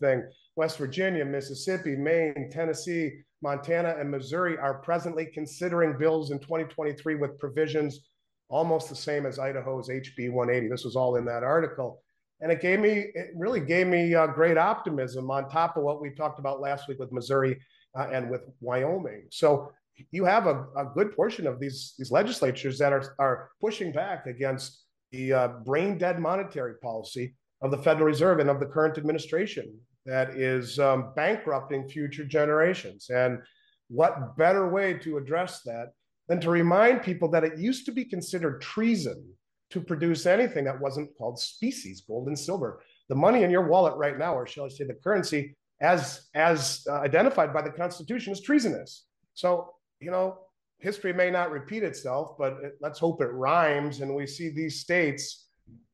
thing. 0.00 0.22
West 0.58 0.76
Virginia, 0.76 1.24
Mississippi, 1.24 1.94
Maine, 1.94 2.50
Tennessee, 2.50 3.20
Montana, 3.42 3.94
and 3.96 4.10
Missouri 4.10 4.58
are 4.58 4.74
presently 4.74 5.24
considering 5.24 5.96
bills 5.96 6.32
in 6.32 6.40
2023 6.40 7.14
with 7.14 7.38
provisions 7.38 8.00
almost 8.48 8.88
the 8.88 8.96
same 8.96 9.24
as 9.24 9.38
Idaho's 9.38 9.88
HB 9.88 10.32
180. 10.32 10.68
This 10.68 10.84
was 10.84 10.96
all 10.96 11.14
in 11.14 11.24
that 11.26 11.44
article. 11.44 12.02
And 12.40 12.50
it 12.50 12.60
gave 12.60 12.80
me, 12.80 13.06
it 13.14 13.28
really 13.36 13.60
gave 13.60 13.86
me 13.86 14.16
uh, 14.16 14.26
great 14.26 14.58
optimism 14.58 15.30
on 15.30 15.48
top 15.48 15.76
of 15.76 15.84
what 15.84 16.00
we 16.00 16.10
talked 16.10 16.40
about 16.40 16.60
last 16.60 16.88
week 16.88 16.98
with 16.98 17.12
Missouri 17.12 17.56
uh, 17.96 18.08
and 18.12 18.28
with 18.28 18.42
Wyoming. 18.60 19.28
So 19.30 19.70
you 20.10 20.24
have 20.24 20.48
a, 20.48 20.66
a 20.76 20.86
good 20.92 21.14
portion 21.14 21.46
of 21.46 21.60
these, 21.60 21.94
these 21.96 22.10
legislatures 22.10 22.78
that 22.78 22.92
are, 22.92 23.14
are 23.20 23.50
pushing 23.60 23.92
back 23.92 24.26
against 24.26 24.86
the 25.12 25.32
uh, 25.32 25.48
brain 25.64 25.98
dead 25.98 26.18
monetary 26.18 26.78
policy 26.82 27.36
of 27.62 27.70
the 27.70 27.78
Federal 27.78 28.06
Reserve 28.06 28.40
and 28.40 28.50
of 28.50 28.58
the 28.58 28.66
current 28.66 28.98
administration 28.98 29.72
that 30.08 30.30
is 30.30 30.78
um, 30.78 31.12
bankrupting 31.14 31.86
future 31.86 32.24
generations. 32.24 33.10
And 33.10 33.40
what 33.88 34.36
better 34.36 34.68
way 34.68 34.94
to 34.94 35.18
address 35.18 35.60
that 35.62 35.92
than 36.28 36.40
to 36.40 36.50
remind 36.50 37.02
people 37.02 37.30
that 37.30 37.44
it 37.44 37.58
used 37.58 37.84
to 37.86 37.92
be 37.92 38.04
considered 38.04 38.60
treason 38.60 39.22
to 39.70 39.80
produce 39.80 40.24
anything 40.24 40.64
that 40.64 40.80
wasn't 40.80 41.10
called 41.18 41.38
species, 41.38 42.02
gold 42.06 42.28
and 42.28 42.38
silver. 42.38 42.82
The 43.10 43.14
money 43.14 43.42
in 43.42 43.50
your 43.50 43.68
wallet 43.68 43.96
right 43.96 44.18
now, 44.18 44.34
or 44.34 44.46
shall 44.46 44.64
I 44.64 44.68
say 44.68 44.84
the 44.84 44.94
currency, 44.94 45.56
as 45.80 46.28
as 46.34 46.86
uh, 46.88 46.94
identified 46.94 47.52
by 47.52 47.62
the 47.62 47.70
Constitution, 47.70 48.32
is 48.32 48.40
treasonous. 48.40 49.04
So 49.34 49.74
you 50.00 50.10
know, 50.10 50.38
history 50.78 51.12
may 51.12 51.30
not 51.30 51.50
repeat 51.50 51.82
itself, 51.82 52.36
but 52.38 52.54
it, 52.62 52.72
let's 52.80 52.98
hope 52.98 53.20
it 53.20 53.26
rhymes, 53.26 54.00
and 54.00 54.14
we 54.14 54.26
see 54.26 54.48
these 54.48 54.80
states 54.80 55.48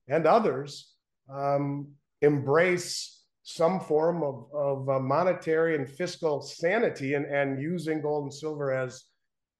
and 0.09 0.27
others 0.27 0.93
um, 1.33 1.89
embrace 2.23 3.14
some 3.45 3.79
form 3.79 4.23
of, 4.23 4.47
of 4.55 4.89
uh, 4.89 4.99
monetary 4.99 5.77
and 5.77 5.89
fiscal 5.89 6.41
sanity, 6.43 7.15
and 7.15 7.27
and 7.27 7.61
using 7.61 8.01
gold 8.01 8.25
and 8.25 8.35
silver 8.35 8.73
as 8.73 9.05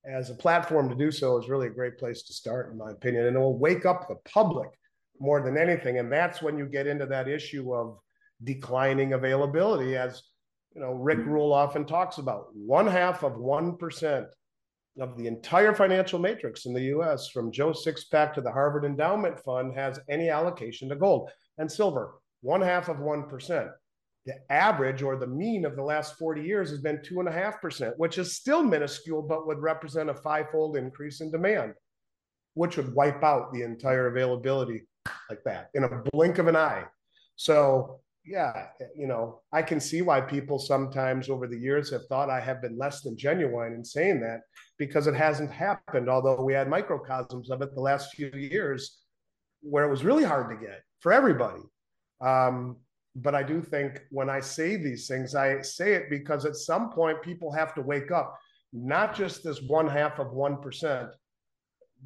as 0.07 0.31
a 0.31 0.35
platform 0.35 0.89
to 0.89 0.95
do 0.95 1.11
so 1.11 1.39
is 1.39 1.49
really 1.49 1.69
a 1.69 1.71
great 1.71 1.99
place 1.99 2.23
to 2.23 2.33
start, 2.33 2.73
in 2.73 2.79
my 2.79 2.91
opinion. 2.91 3.27
And 3.27 3.37
it 3.37 3.39
will 3.39 3.59
wake 3.59 3.87
up 3.87 4.09
the 4.09 4.17
public 4.31 4.69
more 5.21 5.43
than 5.43 5.57
anything. 5.57 5.99
And 5.99 6.13
that's 6.13 6.43
when 6.43 6.59
you 6.59 6.67
get 6.67 6.87
into 6.87 7.07
that 7.07 7.29
issue 7.29 7.75
of 7.75 7.99
declining 8.43 9.13
availability, 9.13 9.97
as 9.97 10.23
you 10.75 10.81
know, 10.81 10.93
Rick 10.93 11.19
Rule 11.19 11.53
often 11.53 11.85
talks 11.85 12.19
about. 12.19 12.47
One 12.55 12.87
half 12.87 13.23
of 13.23 13.37
one 13.37 13.77
percent 13.77 14.27
of 14.99 15.17
the 15.17 15.27
entire 15.27 15.75
financial 15.75 16.19
matrix 16.19 16.65
in 16.65 16.73
the 16.73 16.85
US, 16.97 17.29
from 17.29 17.53
Joe 17.53 17.73
Sixpack 17.73 18.33
to 18.35 18.41
the 18.41 18.53
Harvard 18.53 18.85
Endowment 18.85 19.39
Fund, 19.41 19.75
has 19.75 20.01
any 20.09 20.31
allocation 20.31 20.89
to 20.89 20.97
gold 20.97 21.31
and 21.59 21.71
silver. 21.71 22.15
One 22.45 22.61
half 22.61 22.91
of 22.91 23.01
one 23.01 23.29
percent 23.29 23.71
the 24.27 24.35
average 24.51 25.03
or 25.03 25.17
the 25.17 25.27
mean 25.27 25.65
of 25.65 25.77
the 25.77 25.83
last 25.83 26.17
40 26.19 26.43
years 26.43 26.71
has 26.71 26.81
been 26.81 26.99
2.5%, 26.99 27.93
which 27.99 28.19
is 28.19 28.37
still 28.37 28.63
minuscule, 28.63 29.23
but 29.23 29.47
would 29.47 29.59
represent 29.59 30.09
a 30.09 30.15
fivefold 30.15 30.77
increase 30.77 31.21
in 31.21 31.31
demand, 31.31 31.75
which 32.55 32.77
would 32.77 32.95
wipe 32.95 33.23
out 33.23 33.53
the 33.53 33.63
entire 33.63 34.07
availability 34.07 34.83
like 35.29 35.45
that 35.45 35.69
in 35.75 35.85
a 35.85 36.03
blink 36.13 36.39
of 36.39 36.49
an 36.49 36.57
eye. 36.57 36.85
So, 37.37 38.01
yeah, 38.25 38.69
you 38.97 39.07
know, 39.07 39.43
I 39.53 39.61
can 39.61 39.79
see 39.79 40.01
why 40.01 40.23
people 40.23 40.59
sometimes 40.59 41.29
over 41.29 41.47
the 41.47 41.59
years 41.59 41.91
have 41.91 42.07
thought 42.07 42.31
I 42.31 42.41
have 42.41 42.63
been 42.63 42.79
less 42.79 43.03
than 43.03 43.19
genuine 43.19 43.75
in 43.75 43.85
saying 43.85 44.21
that 44.21 44.41
because 44.79 45.07
it 45.07 45.15
hasn't 45.15 45.51
happened. 45.51 46.09
Although 46.09 46.43
we 46.43 46.55
had 46.55 46.69
microcosms 46.69 47.51
of 47.51 47.61
it 47.61 47.75
the 47.75 47.81
last 47.83 48.15
few 48.15 48.31
years 48.31 49.03
where 49.61 49.85
it 49.85 49.91
was 49.91 50.05
really 50.05 50.25
hard 50.25 50.49
to 50.49 50.67
get 50.67 50.81
for 51.01 51.13
everybody. 51.13 51.61
Um, 52.21 52.77
but 53.17 53.35
I 53.35 53.43
do 53.43 53.63
think 53.63 54.03
when 54.11 54.29
I 54.29 54.41
say 54.41 54.77
these 54.77 55.07
things, 55.07 55.35
I 55.35 55.61
say 55.63 55.95
it 55.95 56.11
because 56.11 56.45
at 56.45 56.57
some 56.57 56.91
point 56.91 57.23
people 57.23 57.53
have 57.53 57.75
to 57.75 57.83
wake 57.83 58.11
up, 58.11 58.39
not 58.73 59.15
just 59.15 59.45
this 59.45 59.63
one 59.63 59.87
half 59.87 60.19
of 60.19 60.29
1%, 60.29 61.11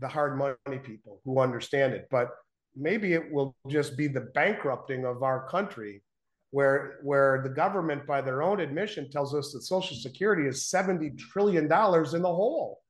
the 0.00 0.08
hard 0.08 0.38
money 0.38 0.78
people 0.82 1.20
who 1.24 1.40
understand 1.40 1.94
it, 1.94 2.08
but 2.10 2.30
maybe 2.76 3.14
it 3.14 3.32
will 3.32 3.56
just 3.68 3.96
be 3.96 4.06
the 4.06 4.28
bankrupting 4.34 5.04
of 5.04 5.22
our 5.22 5.48
country 5.48 6.02
where 6.50 6.98
where 7.02 7.42
the 7.42 7.48
government 7.48 8.06
by 8.06 8.20
their 8.20 8.42
own 8.42 8.60
admission 8.60 9.10
tells 9.10 9.34
us 9.34 9.52
that 9.52 9.62
social 9.62 9.96
security 9.96 10.46
is 10.46 10.66
70 10.66 11.10
trillion 11.10 11.68
dollars 11.68 12.14
in 12.14 12.22
the 12.22 12.28
hole 12.28 12.80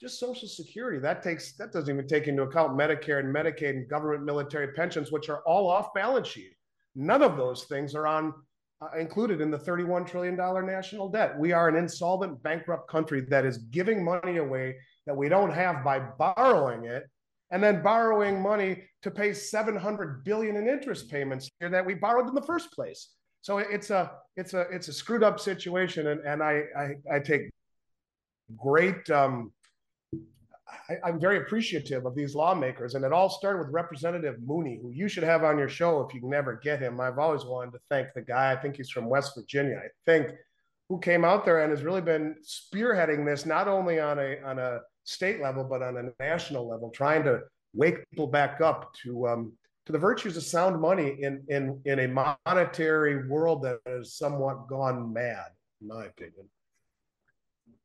just 0.00 0.20
social 0.20 0.48
security 0.48 0.98
that 0.98 1.22
takes 1.22 1.52
that 1.56 1.72
doesn't 1.72 1.94
even 1.94 2.06
take 2.06 2.28
into 2.28 2.42
account 2.42 2.76
medicare 2.78 3.20
and 3.20 3.34
medicaid 3.34 3.70
and 3.70 3.88
government 3.88 4.24
military 4.24 4.72
pensions 4.74 5.10
which 5.10 5.28
are 5.28 5.40
all 5.46 5.68
off 5.70 5.94
balance 5.94 6.28
sheet 6.28 6.56
None 6.96 7.22
of 7.22 7.36
those 7.36 7.64
things 7.64 7.94
are 7.94 8.06
on 8.06 8.32
uh, 8.80 8.98
included 8.98 9.40
in 9.40 9.50
the 9.50 9.58
$31 9.58 10.06
trillion 10.06 10.34
national 10.66 11.10
debt. 11.10 11.38
We 11.38 11.52
are 11.52 11.68
an 11.68 11.76
insolvent, 11.76 12.42
bankrupt 12.42 12.88
country 12.88 13.20
that 13.28 13.44
is 13.44 13.58
giving 13.58 14.02
money 14.02 14.38
away 14.38 14.76
that 15.06 15.16
we 15.16 15.28
don't 15.28 15.52
have 15.52 15.84
by 15.84 16.00
borrowing 16.00 16.84
it 16.86 17.04
and 17.50 17.62
then 17.62 17.82
borrowing 17.82 18.42
money 18.42 18.82
to 19.02 19.10
pay 19.10 19.32
700 19.32 20.24
billion 20.24 20.56
in 20.56 20.66
interest 20.66 21.10
payments 21.10 21.48
that 21.60 21.84
we 21.84 21.94
borrowed 21.94 22.28
in 22.28 22.34
the 22.34 22.42
first 22.42 22.72
place. 22.72 23.10
So 23.42 23.58
it's 23.58 23.90
a 23.90 24.10
it's 24.36 24.54
a 24.54 24.62
it's 24.72 24.88
a 24.88 24.92
screwed 24.92 25.22
up 25.22 25.38
situation, 25.38 26.08
and 26.08 26.20
and 26.26 26.42
I 26.42 26.64
I, 26.76 27.14
I 27.14 27.18
take 27.20 27.42
great 28.56 29.08
um, 29.10 29.52
I, 30.88 31.08
am 31.08 31.20
very 31.20 31.38
appreciative 31.38 32.06
of 32.06 32.14
these 32.14 32.34
lawmakers. 32.34 32.94
And 32.94 33.04
it 33.04 33.12
all 33.12 33.28
started 33.28 33.58
with 33.60 33.68
Representative 33.70 34.36
Mooney, 34.44 34.78
who 34.80 34.90
you 34.90 35.08
should 35.08 35.24
have 35.24 35.44
on 35.44 35.58
your 35.58 35.68
show 35.68 36.00
if 36.00 36.14
you 36.14 36.20
can 36.20 36.30
never 36.30 36.56
get 36.56 36.80
him. 36.80 37.00
I've 37.00 37.18
always 37.18 37.44
wanted 37.44 37.72
to 37.72 37.80
thank 37.90 38.08
the 38.14 38.22
guy. 38.22 38.52
I 38.52 38.56
think 38.56 38.76
he's 38.76 38.90
from 38.90 39.08
West 39.08 39.32
Virginia. 39.36 39.80
I 39.84 39.88
think 40.04 40.30
who 40.88 40.98
came 40.98 41.24
out 41.24 41.44
there 41.44 41.62
and 41.62 41.70
has 41.70 41.82
really 41.82 42.00
been 42.00 42.36
spearheading 42.44 43.26
this 43.26 43.44
not 43.44 43.68
only 43.68 43.98
on 43.98 44.18
a 44.18 44.40
on 44.44 44.58
a 44.58 44.80
state 45.04 45.40
level 45.40 45.64
but 45.64 45.82
on 45.82 45.96
a 45.96 46.22
national 46.22 46.68
level, 46.68 46.90
trying 46.90 47.24
to 47.24 47.40
wake 47.74 48.08
people 48.10 48.26
back 48.26 48.60
up 48.60 48.94
to 49.02 49.26
um, 49.26 49.52
to 49.86 49.92
the 49.92 49.98
virtues 49.98 50.36
of 50.36 50.42
sound 50.42 50.80
money 50.80 51.16
in 51.20 51.44
in 51.48 51.80
in 51.84 52.00
a 52.00 52.34
monetary 52.46 53.28
world 53.28 53.62
that 53.62 53.78
has 53.86 54.14
somewhat 54.14 54.68
gone 54.68 55.12
mad, 55.12 55.46
in 55.80 55.88
my 55.88 56.04
opinion. 56.06 56.48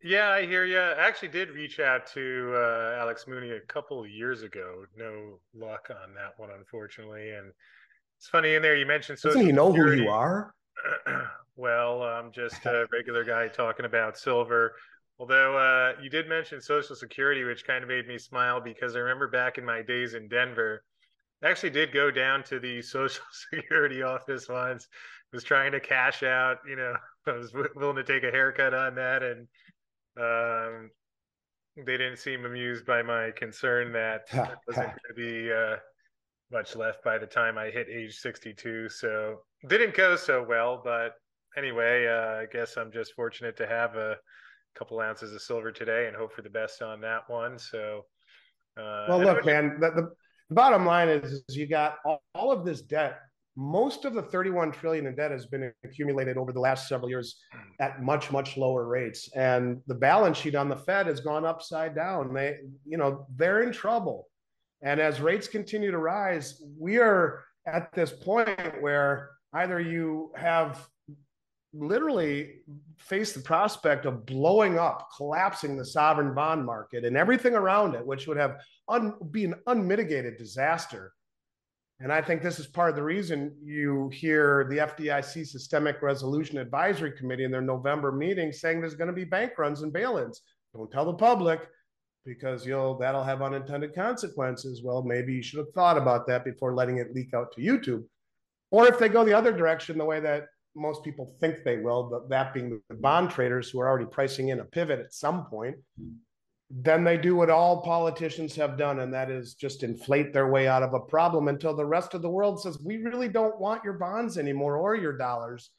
Yeah, 0.03 0.29
I 0.29 0.45
hear 0.45 0.65
you. 0.65 0.79
I 0.79 1.07
actually 1.07 1.27
did 1.27 1.51
reach 1.51 1.79
out 1.79 2.07
to 2.13 2.53
uh, 2.55 2.97
Alex 2.99 3.25
Mooney 3.27 3.51
a 3.51 3.59
couple 3.61 4.05
years 4.07 4.41
ago. 4.41 4.85
No 4.97 5.39
luck 5.53 5.89
on 5.91 6.13
that 6.15 6.33
one, 6.37 6.49
unfortunately. 6.57 7.31
And 7.31 7.51
it's 8.17 8.27
funny 8.27 8.55
in 8.55 8.61
there 8.61 8.75
you 8.75 8.87
mentioned. 8.87 9.19
Doesn't 9.21 9.45
he 9.45 9.51
know 9.51 9.71
who 9.71 9.91
you 9.91 10.09
are? 10.09 10.55
well, 11.55 12.01
I'm 12.01 12.31
just 12.31 12.65
a 12.65 12.87
regular 12.91 13.23
guy 13.23 13.47
talking 13.47 13.85
about 13.85 14.17
silver. 14.17 14.73
Although 15.19 15.55
uh, 15.55 16.01
you 16.01 16.09
did 16.09 16.27
mention 16.27 16.59
Social 16.59 16.95
Security, 16.95 17.43
which 17.43 17.65
kind 17.65 17.83
of 17.83 17.87
made 17.87 18.07
me 18.07 18.17
smile 18.17 18.59
because 18.59 18.95
I 18.95 18.99
remember 18.99 19.27
back 19.27 19.59
in 19.59 19.65
my 19.65 19.83
days 19.83 20.15
in 20.15 20.27
Denver, 20.27 20.83
I 21.43 21.49
actually 21.49 21.69
did 21.69 21.93
go 21.93 22.09
down 22.09 22.43
to 22.45 22.59
the 22.59 22.81
Social 22.81 23.23
Security 23.51 24.01
office 24.01 24.49
once. 24.49 24.87
Was 25.31 25.43
trying 25.45 25.71
to 25.71 25.79
cash 25.79 26.23
out. 26.23 26.57
You 26.67 26.75
know, 26.75 26.93
I 27.27 27.31
was 27.33 27.53
willing 27.75 27.95
to 27.95 28.03
take 28.03 28.23
a 28.23 28.31
haircut 28.31 28.73
on 28.73 28.95
that, 28.95 29.23
and 29.23 29.47
um, 30.19 30.91
they 31.77 31.97
didn't 31.97 32.17
seem 32.17 32.45
amused 32.45 32.85
by 32.85 33.01
my 33.01 33.31
concern 33.35 33.91
that 33.93 34.27
there 34.31 34.57
wasn't 34.67 34.87
going 34.87 34.97
to 35.09 35.13
be 35.15 35.51
uh, 35.51 35.77
much 36.51 36.75
left 36.75 37.03
by 37.03 37.17
the 37.17 37.25
time 37.25 37.57
I 37.57 37.69
hit 37.69 37.87
age 37.89 38.17
62. 38.17 38.89
So 38.89 39.39
didn't 39.67 39.95
go 39.95 40.15
so 40.15 40.45
well, 40.47 40.81
but 40.83 41.13
anyway, 41.57 42.07
uh, 42.07 42.41
I 42.41 42.45
guess 42.51 42.77
I'm 42.77 42.91
just 42.91 43.13
fortunate 43.13 43.55
to 43.57 43.67
have 43.67 43.95
a 43.95 44.17
couple 44.75 44.99
ounces 44.99 45.33
of 45.33 45.41
silver 45.41 45.71
today 45.71 46.07
and 46.07 46.15
hope 46.15 46.33
for 46.33 46.41
the 46.41 46.49
best 46.49 46.81
on 46.81 47.01
that 47.01 47.29
one. 47.29 47.57
So, 47.57 48.05
uh, 48.77 49.05
well, 49.09 49.21
look, 49.21 49.45
man, 49.45 49.77
the, 49.79 49.91
the, 49.91 50.55
bottom 50.55 50.85
line 50.85 51.07
is, 51.07 51.43
is 51.47 51.55
you 51.55 51.67
got 51.67 51.95
all, 52.03 52.21
all 52.35 52.51
of 52.51 52.65
this 52.65 52.81
debt 52.81 53.19
most 53.61 54.05
of 54.05 54.15
the 54.15 54.23
31 54.23 54.71
trillion 54.71 55.05
in 55.05 55.13
debt 55.13 55.29
has 55.29 55.45
been 55.45 55.71
accumulated 55.83 56.35
over 56.35 56.51
the 56.51 56.59
last 56.59 56.87
several 56.87 57.09
years 57.09 57.39
at 57.79 58.01
much 58.01 58.31
much 58.31 58.57
lower 58.57 58.87
rates. 58.87 59.29
And 59.35 59.81
the 59.85 59.93
balance 59.93 60.37
sheet 60.37 60.55
on 60.55 60.67
the 60.67 60.75
fed 60.75 61.05
has 61.05 61.19
gone 61.19 61.45
upside 61.45 61.93
down. 61.93 62.33
They 62.33 62.57
you 62.85 62.97
know 62.97 63.27
they're 63.35 63.61
in 63.61 63.71
trouble. 63.71 64.27
And 64.81 64.99
as 64.99 65.21
rates 65.21 65.47
continue 65.47 65.91
to 65.91 65.99
rise 65.99 66.61
we 66.79 66.97
are 66.97 67.43
at 67.67 67.93
this 67.93 68.11
point 68.11 68.81
where 68.81 69.29
either 69.53 69.79
you 69.79 70.31
have 70.35 70.87
literally 71.73 72.61
faced 72.97 73.35
the 73.35 73.41
prospect 73.41 74.05
of 74.05 74.25
blowing 74.25 74.79
up 74.79 75.07
collapsing 75.15 75.77
the 75.77 75.85
sovereign 75.85 76.33
bond 76.33 76.65
market 76.65 77.05
and 77.05 77.15
everything 77.15 77.53
around 77.53 77.95
it 77.95 78.05
which 78.05 78.27
would 78.27 78.35
have 78.35 78.57
un, 78.89 79.13
be 79.29 79.45
an 79.45 79.55
unmitigated 79.67 80.37
disaster 80.37 81.13
and 82.01 82.11
I 82.11 82.21
think 82.21 82.41
this 82.41 82.59
is 82.59 82.67
part 82.67 82.89
of 82.89 82.95
the 82.95 83.03
reason 83.03 83.55
you 83.63 84.09
hear 84.09 84.65
the 84.69 84.77
FDIC 84.77 85.45
Systemic 85.45 86.01
Resolution 86.01 86.57
Advisory 86.57 87.11
Committee 87.11 87.43
in 87.43 87.51
their 87.51 87.61
November 87.61 88.11
meeting 88.11 88.51
saying 88.51 88.81
there's 88.81 88.95
going 88.95 89.09
to 89.09 89.13
be 89.13 89.23
bank 89.23 89.51
runs 89.57 89.83
and 89.83 89.93
bail-ins. 89.93 90.41
Don't 90.73 90.91
tell 90.91 91.05
the 91.05 91.13
public 91.13 91.61
because 92.25 92.65
you'll 92.65 92.97
that'll 92.97 93.23
have 93.23 93.43
unintended 93.43 93.93
consequences. 93.93 94.81
Well, 94.83 95.03
maybe 95.03 95.33
you 95.33 95.43
should 95.43 95.59
have 95.59 95.73
thought 95.75 95.97
about 95.97 96.25
that 96.27 96.43
before 96.43 96.73
letting 96.73 96.97
it 96.97 97.13
leak 97.13 97.33
out 97.35 97.51
to 97.53 97.61
YouTube. 97.61 98.03
Or 98.71 98.87
if 98.87 98.97
they 98.97 99.09
go 99.09 99.23
the 99.23 99.33
other 99.33 99.51
direction, 99.51 99.97
the 99.97 100.05
way 100.05 100.19
that 100.21 100.45
most 100.75 101.03
people 101.03 101.35
think 101.39 101.63
they 101.63 101.77
will, 101.77 102.25
that 102.29 102.53
being 102.53 102.81
the 102.89 102.95
bond 102.95 103.29
traders 103.29 103.69
who 103.69 103.79
are 103.79 103.87
already 103.87 104.05
pricing 104.05 104.49
in 104.49 104.61
a 104.61 104.65
pivot 104.65 104.99
at 104.99 105.13
some 105.13 105.45
point, 105.45 105.75
then 106.73 107.03
they 107.03 107.17
do 107.17 107.35
what 107.35 107.49
all 107.49 107.81
politicians 107.81 108.55
have 108.55 108.77
done, 108.77 108.99
and 108.99 109.13
that 109.13 109.29
is 109.29 109.55
just 109.55 109.83
inflate 109.83 110.31
their 110.31 110.47
way 110.47 110.67
out 110.67 110.83
of 110.83 110.93
a 110.93 110.99
problem 110.99 111.47
until 111.47 111.75
the 111.75 111.85
rest 111.85 112.13
of 112.13 112.21
the 112.21 112.29
world 112.29 112.61
says, 112.61 112.79
we 112.83 112.97
really 112.97 113.27
don't 113.27 113.59
want 113.59 113.83
your 113.83 113.93
bonds 113.93 114.37
anymore 114.37 114.77
or 114.77 114.95
your 114.95 115.17
dollars 115.17 115.71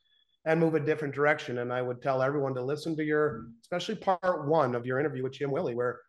and 0.45 0.61
move 0.61 0.75
a 0.75 0.81
different 0.81 1.15
direction. 1.15 1.59
And 1.59 1.73
I 1.73 1.81
would 1.81 2.03
tell 2.03 2.21
everyone 2.21 2.55
to 2.55 2.65
listen 2.65 2.97
to 2.97 3.05
your, 3.05 3.47
especially 3.63 3.95
part 3.95 4.49
one 4.49 4.75
of 4.75 4.85
your 4.85 4.99
interview 4.99 5.23
with 5.23 5.33
Jim 5.33 5.51
Willie, 5.51 5.75
where 5.75 6.01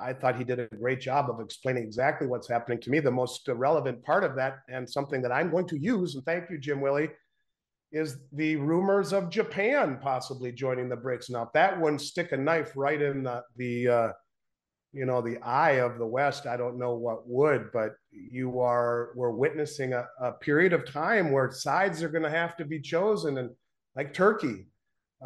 I 0.00 0.12
thought 0.12 0.36
he 0.36 0.44
did 0.44 0.58
a 0.58 0.76
great 0.76 1.00
job 1.00 1.28
of 1.28 1.40
explaining 1.40 1.82
exactly 1.82 2.26
what's 2.26 2.48
happening 2.48 2.80
to 2.80 2.90
me. 2.90 3.00
The 3.00 3.10
most 3.10 3.46
relevant 3.48 4.02
part 4.04 4.24
of 4.24 4.36
that, 4.36 4.60
and 4.68 4.88
something 4.88 5.22
that 5.22 5.32
I'm 5.32 5.50
going 5.50 5.68
to 5.68 5.78
use, 5.78 6.14
and 6.14 6.24
thank 6.24 6.50
you, 6.50 6.58
Jim 6.58 6.80
Willie, 6.80 7.10
is 7.90 8.18
the 8.32 8.56
rumors 8.56 9.12
of 9.12 9.30
Japan 9.30 9.98
possibly 10.00 10.52
joining 10.52 10.88
the 10.88 10.96
BRICS. 10.96 11.30
Now, 11.30 11.50
that 11.54 11.80
wouldn't 11.80 12.02
stick 12.02 12.32
a 12.32 12.36
knife 12.36 12.72
right 12.76 13.00
in 13.00 13.22
the 13.22 13.42
the 13.56 13.88
uh, 13.88 14.12
you 14.92 15.06
know 15.06 15.20
the 15.20 15.38
eye 15.38 15.80
of 15.80 15.98
the 15.98 16.06
West, 16.06 16.46
I 16.46 16.56
don't 16.56 16.78
know 16.78 16.94
what 16.94 17.28
would. 17.28 17.70
But 17.72 17.92
you 18.10 18.60
are 18.60 19.10
we're 19.14 19.30
witnessing 19.30 19.92
a, 19.92 20.06
a 20.20 20.32
period 20.32 20.72
of 20.72 20.90
time 20.90 21.30
where 21.30 21.50
sides 21.50 22.02
are 22.02 22.08
going 22.08 22.24
to 22.24 22.30
have 22.30 22.56
to 22.56 22.64
be 22.64 22.80
chosen, 22.80 23.38
and 23.38 23.50
like 23.96 24.12
Turkey, 24.12 24.66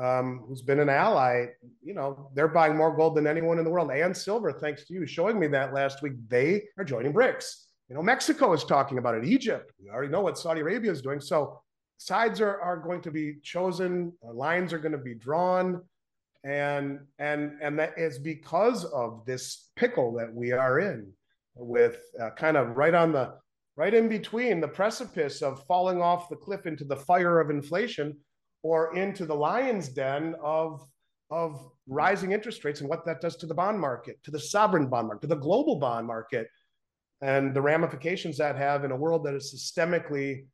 um, 0.00 0.44
who's 0.46 0.62
been 0.62 0.80
an 0.80 0.88
ally, 0.88 1.46
you 1.82 1.94
know, 1.94 2.30
they're 2.34 2.48
buying 2.48 2.76
more 2.76 2.94
gold 2.96 3.16
than 3.16 3.26
anyone 3.26 3.58
in 3.58 3.64
the 3.64 3.70
world 3.70 3.90
and 3.90 4.16
silver, 4.16 4.52
thanks 4.52 4.84
to 4.86 4.94
you 4.94 5.06
showing 5.06 5.38
me 5.38 5.46
that 5.48 5.74
last 5.74 6.02
week. 6.02 6.14
They 6.28 6.62
are 6.78 6.84
joining 6.84 7.12
BRICS. 7.12 7.66
You 7.88 7.96
know, 7.96 8.02
Mexico 8.02 8.52
is 8.52 8.64
talking 8.64 8.98
about 8.98 9.16
it. 9.16 9.24
Egypt, 9.24 9.72
we 9.82 9.90
already 9.90 10.10
know 10.10 10.22
what 10.22 10.38
Saudi 10.38 10.60
Arabia 10.60 10.90
is 10.90 11.02
doing. 11.02 11.20
So 11.20 11.60
sides 12.06 12.40
are, 12.40 12.60
are 12.60 12.76
going 12.76 13.00
to 13.02 13.10
be 13.10 13.36
chosen, 13.42 14.12
uh, 14.26 14.32
lines 14.32 14.72
are 14.72 14.78
going 14.78 14.92
to 14.92 14.98
be 14.98 15.14
drawn, 15.14 15.82
and 16.44 17.00
and 17.18 17.52
and 17.62 17.78
that 17.78 17.94
is 17.96 18.18
because 18.18 18.84
of 18.84 19.24
this 19.26 19.70
pickle 19.76 20.12
that 20.14 20.32
we 20.32 20.52
are 20.52 20.80
in, 20.80 21.12
with 21.54 22.00
uh, 22.20 22.30
kind 22.30 22.56
of 22.56 22.76
right 22.76 22.94
on 22.94 23.12
the 23.12 23.34
right 23.76 23.94
in 23.94 24.08
between 24.08 24.60
the 24.60 24.68
precipice 24.68 25.42
of 25.42 25.64
falling 25.66 26.02
off 26.02 26.28
the 26.28 26.36
cliff 26.36 26.66
into 26.66 26.84
the 26.84 26.96
fire 26.96 27.40
of 27.40 27.50
inflation, 27.50 28.16
or 28.62 28.94
into 28.96 29.24
the 29.26 29.34
lion's 29.34 29.88
den 29.88 30.34
of 30.42 30.84
of 31.30 31.70
rising 31.86 32.32
interest 32.32 32.64
rates 32.64 32.80
and 32.80 32.90
what 32.90 33.06
that 33.06 33.20
does 33.20 33.36
to 33.36 33.46
the 33.46 33.54
bond 33.54 33.80
market, 33.80 34.22
to 34.22 34.30
the 34.30 34.38
sovereign 34.38 34.86
bond 34.88 35.06
market, 35.06 35.22
to 35.22 35.34
the 35.34 35.36
global 35.36 35.76
bond 35.76 36.06
market, 36.06 36.46
and 37.22 37.54
the 37.54 37.62
ramifications 37.62 38.36
that 38.36 38.56
have 38.56 38.84
in 38.84 38.90
a 38.90 38.96
world 38.96 39.24
that 39.24 39.34
is 39.34 39.54
systemically 39.54 40.44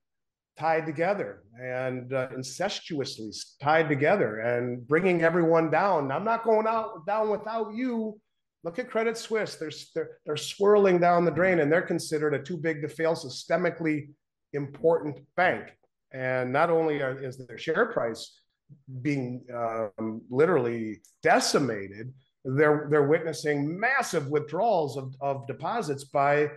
tied 0.58 0.86
together 0.86 1.42
and 1.60 2.12
uh, 2.12 2.28
incestuously 2.34 3.30
tied 3.60 3.88
together 3.88 4.40
and 4.40 4.86
bringing 4.86 5.22
everyone 5.22 5.70
down. 5.70 6.10
I'm 6.10 6.24
not 6.24 6.44
going 6.44 6.66
out 6.66 7.06
down 7.06 7.30
without 7.30 7.74
you. 7.74 8.20
Look 8.64 8.78
at 8.78 8.90
Credit 8.90 9.16
Suisse. 9.16 9.56
They're, 9.56 9.70
they're, 9.94 10.10
they're 10.26 10.36
swirling 10.36 10.98
down 10.98 11.24
the 11.24 11.30
drain 11.30 11.60
and 11.60 11.70
they're 11.70 11.82
considered 11.82 12.34
a 12.34 12.42
too 12.42 12.56
big 12.56 12.82
to 12.82 12.88
fail 12.88 13.14
systemically 13.14 14.08
important 14.52 15.18
bank. 15.36 15.68
And 16.12 16.52
not 16.52 16.70
only 16.70 17.02
are, 17.02 17.22
is 17.22 17.38
their 17.38 17.58
share 17.58 17.86
price 17.86 18.40
being 19.02 19.44
um, 19.54 20.22
literally 20.28 21.00
decimated, 21.22 22.12
they're, 22.44 22.88
they're 22.90 23.06
witnessing 23.06 23.78
massive 23.78 24.28
withdrawals 24.28 24.96
of, 24.96 25.14
of 25.20 25.46
deposits 25.46 26.04
by 26.04 26.48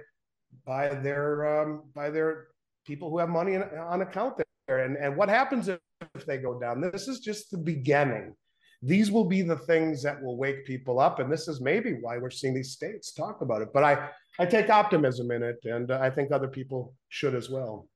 by 0.65 0.89
their 0.89 1.61
um, 1.61 1.83
by 1.93 2.09
their 2.09 2.47
people 2.85 3.09
who 3.09 3.19
have 3.19 3.29
money 3.29 3.53
in, 3.53 3.63
on 3.63 4.01
account 4.01 4.41
there. 4.67 4.85
And, 4.85 4.97
and 4.97 5.15
what 5.15 5.29
happens 5.29 5.67
if, 5.67 5.79
they 6.25 6.37
go 6.37 6.59
down? 6.59 6.81
This 6.81 7.07
is 7.07 7.19
just 7.19 7.51
the 7.51 7.57
beginning. 7.57 8.35
These 8.81 9.11
will 9.11 9.25
be 9.25 9.43
the 9.43 9.57
things 9.57 10.01
that 10.03 10.21
will 10.21 10.37
wake 10.37 10.65
people 10.65 10.99
up. 10.99 11.19
And 11.19 11.31
this 11.31 11.47
is 11.47 11.61
maybe 11.61 11.93
why 12.01 12.17
we're 12.17 12.31
seeing 12.31 12.53
these 12.53 12.71
states 12.71 13.13
talk 13.13 13.41
about 13.41 13.61
it. 13.61 13.69
But 13.73 13.83
I, 13.83 14.09
I 14.39 14.45
take 14.45 14.69
optimism 14.69 15.31
in 15.31 15.43
it. 15.43 15.59
And 15.63 15.91
I 15.91 16.09
think 16.09 16.31
other 16.31 16.47
people 16.47 16.95
should 17.09 17.35
as 17.35 17.49
well. 17.49 17.87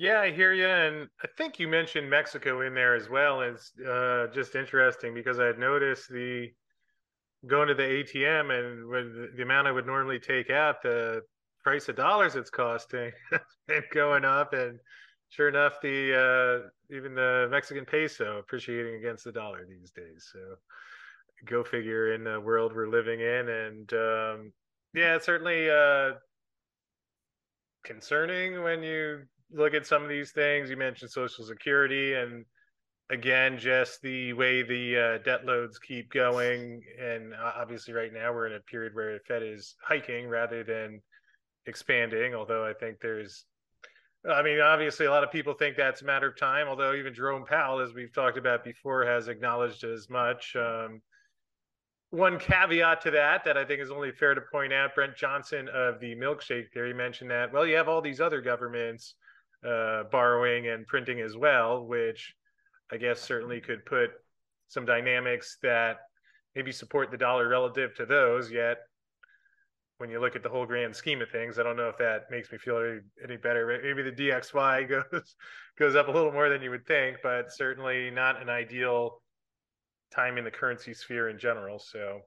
Yeah, 0.00 0.20
I 0.20 0.30
hear 0.32 0.54
you, 0.54 0.66
and 0.66 1.08
I 1.22 1.28
think 1.36 1.58
you 1.58 1.68
mentioned 1.68 2.08
Mexico 2.08 2.62
in 2.62 2.72
there 2.72 2.94
as 2.94 3.10
well. 3.10 3.42
It's 3.42 3.70
uh, 3.86 4.28
just 4.32 4.54
interesting 4.54 5.12
because 5.12 5.38
I 5.38 5.44
had 5.44 5.58
noticed 5.58 6.08
the 6.08 6.48
going 7.46 7.68
to 7.68 7.74
the 7.74 7.82
ATM 7.82 8.50
and 8.50 9.36
the 9.36 9.42
amount 9.42 9.66
I 9.66 9.72
would 9.72 9.84
normally 9.84 10.18
take 10.18 10.48
out, 10.48 10.82
the 10.82 11.20
price 11.70 11.88
of 11.88 11.94
dollars 11.94 12.34
it's 12.34 12.50
costing 12.50 13.12
and 13.68 13.84
going 13.94 14.24
up, 14.24 14.52
and 14.54 14.80
sure 15.28 15.48
enough, 15.48 15.74
the 15.80 16.66
uh, 16.66 16.68
even 16.92 17.14
the 17.14 17.46
Mexican 17.48 17.84
peso 17.84 18.38
appreciating 18.38 18.96
against 18.96 19.22
the 19.22 19.30
dollar 19.30 19.64
these 19.68 19.92
days. 19.92 20.28
So 20.32 20.40
go 21.46 21.62
figure 21.62 22.12
in 22.12 22.24
the 22.24 22.40
world 22.40 22.72
we're 22.74 22.88
living 22.88 23.20
in, 23.20 23.48
and 23.48 23.92
um, 23.92 24.52
yeah, 24.94 25.14
it's 25.14 25.26
certainly 25.26 25.70
uh, 25.70 26.14
concerning 27.84 28.64
when 28.64 28.82
you 28.82 29.20
look 29.52 29.72
at 29.72 29.86
some 29.86 30.02
of 30.02 30.08
these 30.08 30.32
things. 30.32 30.70
You 30.70 30.76
mentioned 30.76 31.12
Social 31.12 31.44
Security 31.44 32.14
and 32.14 32.44
again 33.10 33.58
just 33.58 34.02
the 34.02 34.32
way 34.32 34.64
the 34.64 34.96
uh, 34.96 35.22
debt 35.22 35.44
loads 35.44 35.78
keep 35.78 36.12
going 36.12 36.80
and 37.00 37.32
obviously 37.34 37.92
right 37.92 38.12
now 38.12 38.32
we're 38.32 38.46
in 38.46 38.52
a 38.54 38.60
period 38.60 38.94
where 38.94 39.14
the 39.14 39.20
fed 39.26 39.42
is 39.42 39.74
hiking 39.84 40.28
rather 40.28 40.62
than 40.62 41.00
expanding, 41.66 42.34
although 42.34 42.64
I 42.66 42.72
think 42.72 43.00
there's 43.00 43.44
I 44.28 44.42
mean, 44.42 44.60
obviously, 44.60 45.06
a 45.06 45.10
lot 45.10 45.24
of 45.24 45.32
people 45.32 45.54
think 45.54 45.76
that's 45.76 46.02
a 46.02 46.04
matter 46.04 46.28
of 46.28 46.36
time. 46.36 46.68
Although 46.68 46.94
even 46.94 47.14
Jerome 47.14 47.46
Powell, 47.46 47.80
as 47.80 47.94
we've 47.94 48.12
talked 48.12 48.36
about 48.36 48.64
before, 48.64 49.04
has 49.06 49.28
acknowledged 49.28 49.82
as 49.84 50.10
much. 50.10 50.54
Um, 50.56 51.00
one 52.10 52.38
caveat 52.38 53.00
to 53.02 53.10
that, 53.12 53.44
that 53.44 53.56
I 53.56 53.64
think 53.64 53.80
is 53.80 53.90
only 53.90 54.10
fair 54.12 54.34
to 54.34 54.40
point 54.52 54.72
out, 54.72 54.94
Brent 54.94 55.16
Johnson 55.16 55.68
of 55.72 56.00
the 56.00 56.14
milkshake 56.16 56.70
theory 56.72 56.92
mentioned 56.92 57.30
that. 57.30 57.52
Well, 57.52 57.66
you 57.66 57.76
have 57.76 57.88
all 57.88 58.02
these 58.02 58.20
other 58.20 58.40
governments 58.40 59.14
uh, 59.66 60.04
borrowing 60.10 60.68
and 60.68 60.86
printing 60.86 61.20
as 61.20 61.36
well, 61.36 61.86
which 61.86 62.34
I 62.92 62.96
guess 62.96 63.20
certainly 63.20 63.60
could 63.60 63.86
put 63.86 64.10
some 64.68 64.84
dynamics 64.84 65.56
that 65.62 65.98
maybe 66.54 66.72
support 66.72 67.10
the 67.10 67.16
dollar 67.16 67.48
relative 67.48 67.94
to 67.94 68.06
those. 68.06 68.50
Yet 68.50 68.78
when 70.00 70.08
you 70.08 70.18
look 70.18 70.34
at 70.34 70.42
the 70.42 70.48
whole 70.48 70.64
grand 70.64 70.96
scheme 70.96 71.20
of 71.20 71.28
things. 71.28 71.58
I 71.58 71.62
don't 71.62 71.76
know 71.76 71.90
if 71.90 71.98
that 71.98 72.30
makes 72.30 72.50
me 72.50 72.56
feel 72.56 72.78
any, 72.78 73.00
any 73.22 73.36
better. 73.36 73.78
Maybe 73.84 74.02
the 74.02 74.10
DXY 74.10 74.88
goes 75.12 75.36
goes 75.78 75.94
up 75.94 76.08
a 76.08 76.10
little 76.10 76.32
more 76.32 76.48
than 76.48 76.62
you 76.62 76.70
would 76.70 76.86
think, 76.86 77.18
but 77.22 77.52
certainly 77.52 78.10
not 78.10 78.40
an 78.40 78.48
ideal 78.48 79.20
time 80.10 80.38
in 80.38 80.44
the 80.44 80.50
currency 80.50 80.94
sphere 80.94 81.28
in 81.28 81.38
general. 81.38 81.78
So 81.78 82.20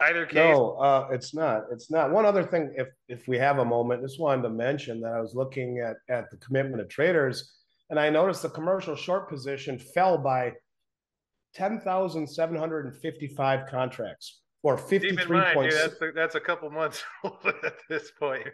either 0.00 0.26
case, 0.26 0.34
no, 0.34 0.72
uh, 0.72 1.08
it's 1.12 1.32
not. 1.32 1.62
It's 1.70 1.92
not. 1.92 2.10
One 2.10 2.26
other 2.26 2.42
thing, 2.42 2.74
if 2.76 2.88
if 3.08 3.28
we 3.28 3.38
have 3.38 3.58
a 3.58 3.64
moment, 3.64 4.02
just 4.02 4.18
wanted 4.18 4.42
to 4.42 4.50
mention 4.50 5.00
that 5.02 5.12
I 5.12 5.20
was 5.20 5.36
looking 5.36 5.78
at 5.78 5.96
at 6.12 6.28
the 6.32 6.38
commitment 6.38 6.82
of 6.82 6.88
traders, 6.88 7.52
and 7.88 8.00
I 8.00 8.10
noticed 8.10 8.42
the 8.42 8.50
commercial 8.50 8.96
short 8.96 9.28
position 9.28 9.78
fell 9.78 10.18
by 10.18 10.54
ten 11.54 11.80
thousand 11.80 12.26
seven 12.26 12.56
hundred 12.56 12.86
and 12.86 12.96
fifty 12.96 13.28
five 13.28 13.68
contracts 13.68 14.40
or 14.62 14.76
53 14.76 15.42
points. 15.54 15.74
That's 15.74 16.02
a, 16.02 16.12
that's 16.14 16.34
a 16.34 16.40
couple 16.40 16.70
months 16.70 17.02
old 17.24 17.54
at 17.64 17.74
this 17.88 18.10
point. 18.18 18.48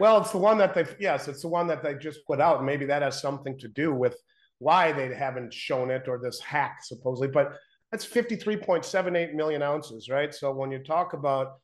Well, 0.00 0.20
it's 0.20 0.32
the 0.32 0.38
one 0.38 0.58
that 0.58 0.74
they 0.74 0.84
yes, 0.98 1.28
it's 1.28 1.42
the 1.42 1.48
one 1.48 1.68
that 1.68 1.82
they 1.82 1.94
just 1.94 2.26
put 2.26 2.40
out. 2.40 2.64
Maybe 2.64 2.86
that 2.86 3.02
has 3.02 3.20
something 3.20 3.58
to 3.58 3.68
do 3.68 3.94
with 3.94 4.16
why 4.58 4.92
they 4.92 5.14
haven't 5.14 5.52
shown 5.52 5.90
it 5.90 6.08
or 6.08 6.18
this 6.18 6.40
hack 6.40 6.78
supposedly. 6.82 7.28
But 7.28 7.52
that's 7.92 8.06
53.78 8.06 9.34
million 9.34 9.62
ounces, 9.62 10.08
right? 10.08 10.34
So 10.34 10.52
when 10.52 10.72
you 10.72 10.78
talk 10.80 11.12
about 11.12 11.58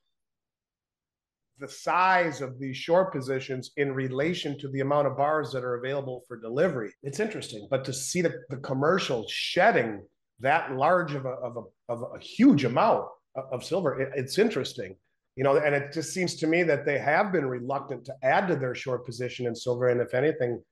the 1.58 1.68
size 1.68 2.40
of 2.40 2.58
these 2.58 2.76
short 2.76 3.12
positions 3.12 3.72
in 3.76 3.92
relation 3.92 4.58
to 4.58 4.68
the 4.68 4.80
amount 4.80 5.06
of 5.06 5.16
bars 5.16 5.52
that 5.52 5.64
are 5.64 5.76
available 5.76 6.22
for 6.28 6.36
delivery, 6.36 6.92
it's 7.02 7.18
interesting. 7.18 7.66
But 7.70 7.84
to 7.86 7.92
see 7.92 8.20
the, 8.20 8.40
the 8.50 8.58
commercial 8.58 9.26
shedding 9.28 10.02
that 10.40 10.76
large 10.76 11.14
of 11.14 11.24
a, 11.24 11.30
of 11.30 11.56
a, 11.56 11.92
of 11.92 12.02
a 12.14 12.18
huge 12.18 12.64
amount 12.64 13.06
of 13.34 13.64
silver. 13.64 14.00
It, 14.00 14.12
it's 14.14 14.38
interesting, 14.38 14.96
you 15.36 15.44
know, 15.44 15.56
and 15.56 15.74
it 15.74 15.92
just 15.92 16.12
seems 16.12 16.36
to 16.36 16.46
me 16.46 16.62
that 16.64 16.84
they 16.84 16.98
have 16.98 17.32
been 17.32 17.46
reluctant 17.46 18.04
to 18.06 18.14
add 18.22 18.48
to 18.48 18.56
their 18.56 18.74
short 18.74 19.06
position 19.06 19.46
in 19.46 19.54
silver. 19.54 19.88
And 19.88 20.00
if 20.00 20.14
anything, 20.14 20.62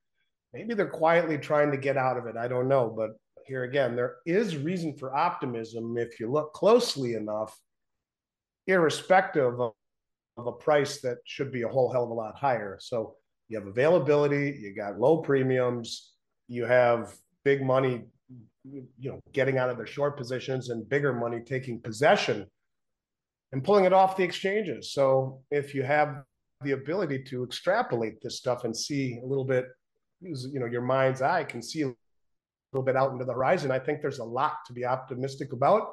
maybe 0.52 0.74
they're 0.74 0.86
quietly 0.86 1.38
trying 1.38 1.70
to 1.70 1.76
get 1.76 1.96
out 1.96 2.16
of 2.16 2.26
it. 2.26 2.36
I 2.36 2.48
don't 2.48 2.68
know. 2.68 2.92
But 2.94 3.10
here 3.46 3.64
again, 3.64 3.96
there 3.96 4.16
is 4.26 4.56
reason 4.56 4.96
for 4.96 5.16
optimism 5.16 5.96
if 5.96 6.20
you 6.20 6.30
look 6.30 6.52
closely 6.52 7.14
enough, 7.14 7.58
irrespective 8.66 9.60
of, 9.60 9.72
of 10.36 10.46
a 10.46 10.52
price 10.52 11.00
that 11.00 11.18
should 11.24 11.52
be 11.52 11.62
a 11.62 11.68
whole 11.68 11.90
hell 11.90 12.04
of 12.04 12.10
a 12.10 12.14
lot 12.14 12.36
higher. 12.36 12.78
So 12.80 13.16
you 13.48 13.58
have 13.58 13.66
availability, 13.66 14.58
you 14.60 14.74
got 14.74 15.00
low 15.00 15.18
premiums, 15.18 16.12
you 16.46 16.64
have 16.66 17.14
big 17.44 17.62
money 17.62 18.02
you 18.64 18.86
know 18.98 19.20
getting 19.32 19.58
out 19.58 19.70
of 19.70 19.76
their 19.76 19.86
short 19.86 20.16
positions 20.16 20.70
and 20.70 20.88
bigger 20.88 21.12
money 21.12 21.40
taking 21.40 21.80
possession 21.80 22.46
and 23.52 23.64
pulling 23.64 23.84
it 23.84 23.92
off 23.92 24.16
the 24.16 24.22
exchanges. 24.22 24.92
So 24.92 25.42
if 25.50 25.74
you 25.74 25.82
have 25.82 26.22
the 26.62 26.72
ability 26.72 27.22
to 27.24 27.42
extrapolate 27.42 28.20
this 28.22 28.36
stuff 28.36 28.64
and 28.64 28.76
see 28.76 29.18
a 29.22 29.26
little 29.26 29.44
bit 29.44 29.66
you 30.20 30.60
know 30.60 30.66
your 30.66 30.82
mind's 30.82 31.22
eye 31.22 31.44
can 31.44 31.62
see 31.62 31.82
a 31.82 31.92
little 32.72 32.84
bit 32.84 32.96
out 32.96 33.12
into 33.12 33.24
the 33.24 33.32
horizon 33.32 33.70
i 33.70 33.78
think 33.78 34.02
there's 34.02 34.18
a 34.18 34.24
lot 34.24 34.56
to 34.66 34.72
be 34.72 34.84
optimistic 34.84 35.52
about 35.52 35.88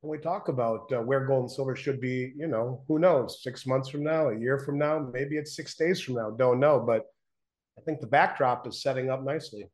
when 0.00 0.10
we 0.10 0.22
talk 0.22 0.48
about 0.48 0.90
uh, 0.92 1.02
where 1.02 1.26
gold 1.26 1.42
and 1.42 1.50
silver 1.50 1.76
should 1.76 2.00
be 2.00 2.32
you 2.36 2.46
know 2.46 2.82
who 2.88 2.98
knows 2.98 3.42
six 3.42 3.66
months 3.66 3.90
from 3.90 4.02
now 4.02 4.28
a 4.28 4.38
year 4.38 4.58
from 4.58 4.78
now 4.78 4.98
maybe 5.12 5.36
it's 5.36 5.54
six 5.54 5.74
days 5.74 6.00
from 6.00 6.14
now 6.14 6.30
don't 6.30 6.60
know 6.60 6.82
but 6.84 7.02
i 7.78 7.82
think 7.82 8.00
the 8.00 8.06
backdrop 8.06 8.66
is 8.66 8.82
setting 8.82 9.10
up 9.10 9.22
nicely 9.22 9.68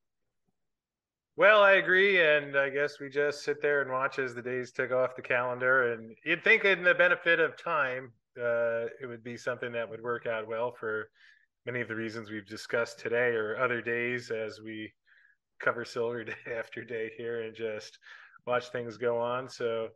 Well, 1.36 1.62
I 1.62 1.72
agree, 1.72 2.20
and 2.22 2.56
I 2.56 2.70
guess 2.70 3.00
we 3.00 3.08
just 3.08 3.42
sit 3.42 3.60
there 3.60 3.82
and 3.82 3.90
watch 3.90 4.18
as 4.18 4.34
the 4.34 4.42
days 4.42 4.70
tick 4.72 4.92
off 4.92 5.16
the 5.16 5.22
calendar. 5.22 5.92
And 5.92 6.16
you'd 6.24 6.44
think, 6.44 6.64
in 6.64 6.84
the 6.84 6.94
benefit 6.94 7.40
of 7.40 7.56
time, 7.56 8.12
uh, 8.38 8.86
it 9.00 9.06
would 9.08 9.24
be 9.24 9.36
something 9.36 9.72
that 9.72 9.88
would 9.88 10.00
work 10.02 10.26
out 10.26 10.46
well 10.46 10.72
for 10.72 11.10
many 11.66 11.80
of 11.80 11.88
the 11.88 11.96
reasons 11.96 12.30
we've 12.30 12.46
discussed 12.46 13.00
today, 13.00 13.30
or 13.34 13.56
other 13.56 13.80
days 13.82 14.30
as 14.30 14.60
we 14.60 14.92
cover 15.60 15.84
silver 15.84 16.24
day 16.24 16.34
after 16.58 16.84
day 16.84 17.10
here 17.16 17.42
and 17.42 17.56
just 17.56 17.98
watch 18.46 18.70
things 18.70 18.96
go 18.98 19.18
on. 19.18 19.48
So, 19.48 19.90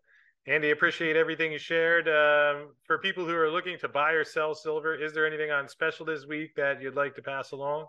Andy, 0.47 0.71
appreciate 0.71 1.17
everything 1.17 1.53
you 1.53 1.59
shared. 1.59 2.09
Um, 2.09 2.77
for 2.85 2.99
people 2.99 3.27
who 3.27 3.37
are 3.37 3.51
looking 3.51 3.79
to 3.81 3.89
buy 3.89 4.13
or 4.13 4.25
sell 4.25 4.55
silver, 4.55 4.95
is 4.95 5.15
there 5.15 5.27
anything 5.27 5.51
on 5.53 5.69
special 5.69 6.07
this 6.07 6.27
week 6.27 6.55
that 6.57 6.83
you'd 6.83 6.97
like 6.97 7.15
to 7.17 7.23
pass 7.23 7.53
along? 7.53 7.89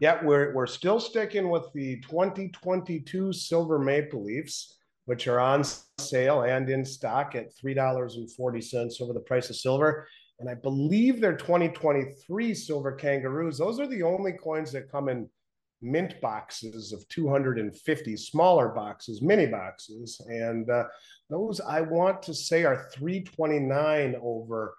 Yeah, 0.00 0.18
we're 0.24 0.54
we're 0.54 0.66
still 0.66 0.98
sticking 0.98 1.50
with 1.50 1.70
the 1.74 2.00
2022 2.00 3.34
silver 3.34 3.78
maple 3.78 4.24
leafs, 4.24 4.78
which 5.04 5.28
are 5.28 5.38
on 5.38 5.62
sale 5.98 6.42
and 6.42 6.68
in 6.70 6.86
stock 6.86 7.34
at 7.34 7.54
three 7.54 7.74
dollars 7.74 8.16
and 8.16 8.30
forty 8.32 8.62
cents 8.62 9.00
over 9.02 9.12
the 9.12 9.20
price 9.20 9.50
of 9.50 9.56
silver. 9.56 10.08
And 10.38 10.48
I 10.48 10.54
believe 10.54 11.20
they're 11.20 11.36
2023 11.36 12.54
silver 12.54 12.92
kangaroos. 12.92 13.58
Those 13.58 13.78
are 13.78 13.86
the 13.86 14.02
only 14.02 14.32
coins 14.32 14.72
that 14.72 14.90
come 14.90 15.10
in 15.10 15.28
mint 15.82 16.18
boxes 16.22 16.94
of 16.94 17.06
250 17.08 18.16
smaller 18.16 18.68
boxes, 18.68 19.20
mini 19.20 19.46
boxes, 19.46 20.18
and 20.28 20.70
uh, 20.70 20.84
those 21.28 21.60
I 21.60 21.82
want 21.82 22.22
to 22.22 22.32
say 22.32 22.64
are 22.64 22.88
329 22.94 24.16
over 24.22 24.74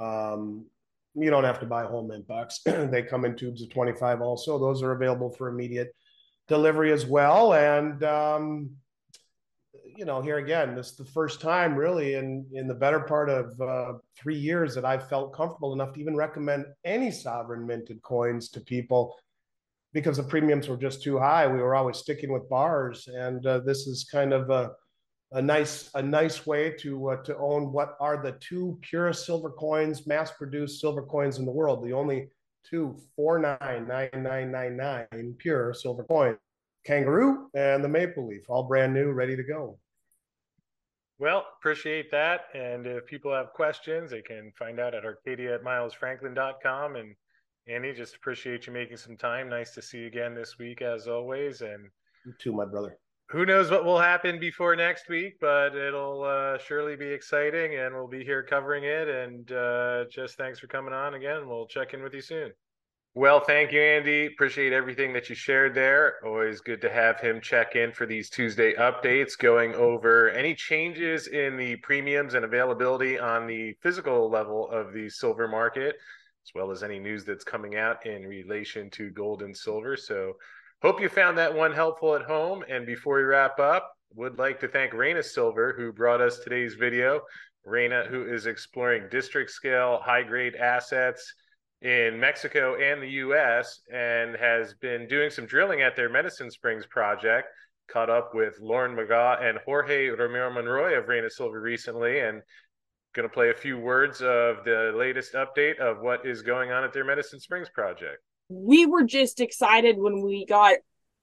um, 0.00 0.66
you 1.14 1.30
don't 1.30 1.44
have 1.44 1.60
to 1.60 1.66
buy 1.66 1.84
whole 1.84 2.06
mint 2.06 2.26
box. 2.26 2.60
they 2.64 3.02
come 3.02 3.24
in 3.24 3.36
tubes 3.36 3.62
of 3.62 3.70
25 3.70 4.20
also. 4.20 4.58
Those 4.58 4.82
are 4.82 4.92
available 4.92 5.30
for 5.30 5.48
immediate 5.48 5.94
delivery 6.46 6.92
as 6.92 7.06
well. 7.06 7.54
And, 7.54 8.02
um, 8.04 8.70
you 9.96 10.04
know, 10.04 10.20
here 10.20 10.38
again, 10.38 10.74
this 10.74 10.90
is 10.90 10.96
the 10.96 11.04
first 11.04 11.40
time 11.40 11.74
really 11.74 12.14
in, 12.14 12.46
in 12.52 12.68
the 12.68 12.74
better 12.74 13.00
part 13.00 13.28
of 13.28 13.60
uh, 13.60 13.94
three 14.16 14.38
years 14.38 14.74
that 14.74 14.84
I've 14.84 15.08
felt 15.08 15.34
comfortable 15.34 15.72
enough 15.72 15.92
to 15.94 16.00
even 16.00 16.16
recommend 16.16 16.66
any 16.84 17.10
sovereign 17.10 17.66
minted 17.66 18.00
coins 18.02 18.48
to 18.50 18.60
people 18.60 19.16
because 19.92 20.18
the 20.18 20.22
premiums 20.22 20.68
were 20.68 20.76
just 20.76 21.02
too 21.02 21.18
high. 21.18 21.46
We 21.46 21.58
were 21.58 21.74
always 21.74 21.96
sticking 21.96 22.32
with 22.32 22.48
bars. 22.48 23.08
And 23.08 23.44
uh, 23.46 23.60
this 23.60 23.86
is 23.86 24.04
kind 24.04 24.32
of 24.32 24.50
a, 24.50 24.70
a 25.32 25.42
nice 25.42 25.90
a 25.94 26.02
nice 26.02 26.46
way 26.46 26.70
to 26.70 27.10
uh, 27.10 27.22
to 27.22 27.36
own 27.36 27.72
what 27.72 27.96
are 28.00 28.22
the 28.22 28.32
two 28.40 28.78
purest 28.82 29.26
silver 29.26 29.50
coins, 29.50 30.06
mass 30.06 30.30
produced 30.30 30.80
silver 30.80 31.02
coins 31.02 31.38
in 31.38 31.44
the 31.44 31.52
world. 31.52 31.84
The 31.84 31.92
only 31.92 32.28
two 32.68 32.96
four 33.14 33.38
nine 33.38 33.86
nine 33.86 34.10
nine 34.14 34.50
nine 34.50 34.76
nine 34.76 35.34
pure 35.38 35.74
silver 35.74 36.04
coin, 36.04 36.36
kangaroo 36.84 37.48
and 37.54 37.84
the 37.84 37.88
maple 37.88 38.26
leaf, 38.26 38.42
all 38.48 38.64
brand 38.64 38.94
new, 38.94 39.10
ready 39.12 39.36
to 39.36 39.42
go. 39.42 39.78
Well, 41.18 41.44
appreciate 41.58 42.10
that. 42.12 42.42
And 42.54 42.86
if 42.86 43.06
people 43.06 43.34
have 43.34 43.52
questions, 43.52 44.12
they 44.12 44.22
can 44.22 44.52
find 44.56 44.78
out 44.78 44.94
at 44.94 45.04
arcadia 45.04 45.56
at 45.56 45.64
milesfranklin.com. 45.64 46.94
And 46.94 47.16
Andy, 47.66 47.92
just 47.92 48.14
appreciate 48.14 48.68
you 48.68 48.72
making 48.72 48.98
some 48.98 49.16
time. 49.16 49.48
Nice 49.48 49.74
to 49.74 49.82
see 49.82 49.98
you 49.98 50.06
again 50.06 50.34
this 50.34 50.58
week, 50.58 50.80
as 50.80 51.08
always. 51.08 51.60
And 51.60 51.90
you 52.24 52.32
too, 52.38 52.52
my 52.52 52.64
brother 52.64 52.96
who 53.30 53.44
knows 53.44 53.70
what 53.70 53.84
will 53.84 54.00
happen 54.00 54.40
before 54.40 54.74
next 54.74 55.08
week, 55.08 55.34
but 55.40 55.76
it'll 55.76 56.22
uh, 56.22 56.58
surely 56.58 56.96
be 56.96 57.06
exciting, 57.06 57.74
and 57.76 57.94
we'll 57.94 58.08
be 58.08 58.24
here 58.24 58.42
covering 58.42 58.84
it. 58.84 59.08
And 59.08 59.52
uh, 59.52 60.04
just 60.10 60.36
thanks 60.36 60.58
for 60.58 60.66
coming 60.66 60.94
on 60.94 61.14
again. 61.14 61.46
We'll 61.46 61.66
check 61.66 61.92
in 61.92 62.02
with 62.02 62.14
you 62.14 62.22
soon. 62.22 62.52
Well, 63.14 63.40
thank 63.40 63.72
you, 63.72 63.80
Andy. 63.80 64.26
Appreciate 64.26 64.72
everything 64.72 65.12
that 65.12 65.28
you 65.28 65.34
shared 65.34 65.74
there. 65.74 66.24
Always 66.24 66.60
good 66.60 66.80
to 66.82 66.90
have 66.90 67.20
him 67.20 67.40
check 67.40 67.74
in 67.74 67.92
for 67.92 68.06
these 68.06 68.30
Tuesday 68.30 68.74
updates, 68.74 69.36
going 69.36 69.74
over 69.74 70.30
any 70.30 70.54
changes 70.54 71.26
in 71.26 71.56
the 71.56 71.76
premiums 71.76 72.34
and 72.34 72.44
availability 72.44 73.18
on 73.18 73.46
the 73.46 73.74
physical 73.82 74.30
level 74.30 74.70
of 74.70 74.92
the 74.92 75.10
silver 75.10 75.48
market, 75.48 75.96
as 76.46 76.54
well 76.54 76.70
as 76.70 76.82
any 76.82 76.98
news 76.98 77.24
that's 77.24 77.44
coming 77.44 77.76
out 77.76 78.06
in 78.06 78.22
relation 78.22 78.88
to 78.90 79.10
gold 79.10 79.42
and 79.42 79.56
silver. 79.56 79.96
So, 79.96 80.34
Hope 80.80 81.00
you 81.00 81.08
found 81.08 81.36
that 81.38 81.52
one 81.52 81.72
helpful 81.72 82.14
at 82.14 82.22
home. 82.22 82.62
And 82.68 82.86
before 82.86 83.16
we 83.16 83.22
wrap 83.22 83.58
up, 83.58 83.92
would 84.14 84.38
like 84.38 84.60
to 84.60 84.68
thank 84.68 84.92
Reyna 84.92 85.24
Silver, 85.24 85.74
who 85.76 85.92
brought 85.92 86.20
us 86.20 86.38
today's 86.38 86.74
video. 86.74 87.20
Reyna, 87.64 88.04
who 88.08 88.32
is 88.32 88.46
exploring 88.46 89.08
district 89.10 89.50
scale, 89.50 89.98
high 90.04 90.22
grade 90.22 90.54
assets 90.54 91.34
in 91.82 92.20
Mexico 92.20 92.76
and 92.76 93.02
the 93.02 93.10
US, 93.26 93.80
and 93.92 94.36
has 94.36 94.74
been 94.74 95.08
doing 95.08 95.30
some 95.30 95.46
drilling 95.46 95.82
at 95.82 95.96
their 95.96 96.08
Medicine 96.08 96.48
Springs 96.48 96.86
project. 96.86 97.48
Caught 97.90 98.10
up 98.10 98.30
with 98.32 98.54
Lauren 98.60 98.94
McGaw 98.94 99.42
and 99.42 99.58
Jorge 99.64 100.10
Ramiro 100.10 100.52
Monroy 100.52 100.96
of 100.96 101.08
Reyna 101.08 101.28
Silver 101.28 101.60
recently, 101.60 102.20
and 102.20 102.40
going 103.14 103.28
to 103.28 103.34
play 103.34 103.50
a 103.50 103.54
few 103.54 103.78
words 103.78 104.22
of 104.22 104.62
the 104.64 104.92
latest 104.94 105.34
update 105.34 105.80
of 105.80 106.02
what 106.02 106.24
is 106.24 106.42
going 106.42 106.70
on 106.70 106.84
at 106.84 106.92
their 106.92 107.04
Medicine 107.04 107.40
Springs 107.40 107.68
project 107.68 108.22
we 108.48 108.86
were 108.86 109.04
just 109.04 109.40
excited 109.40 109.98
when 109.98 110.22
we 110.22 110.44
got 110.46 110.76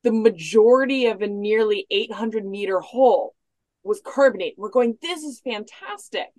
the 0.03 0.11
majority 0.11 1.07
of 1.07 1.21
a 1.21 1.27
nearly 1.27 1.88
800 1.89 2.45
meter 2.45 2.79
hole 2.79 3.35
was 3.83 4.01
carbonate. 4.03 4.55
We're 4.57 4.69
going, 4.69 4.97
this 5.01 5.23
is 5.23 5.41
fantastic. 5.41 6.29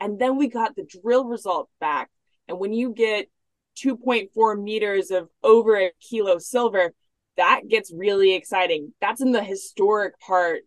And 0.00 0.18
then 0.18 0.36
we 0.36 0.48
got 0.48 0.74
the 0.74 0.84
drill 0.84 1.24
result 1.26 1.68
back. 1.80 2.10
And 2.48 2.58
when 2.58 2.72
you 2.72 2.92
get 2.92 3.28
2.4 3.78 4.60
meters 4.60 5.10
of 5.10 5.28
over 5.42 5.76
a 5.76 5.92
kilo 6.00 6.38
silver, 6.38 6.92
that 7.36 7.62
gets 7.68 7.92
really 7.94 8.34
exciting. 8.34 8.92
That's 9.00 9.20
in 9.20 9.32
the 9.32 9.44
historic 9.44 10.18
part 10.18 10.62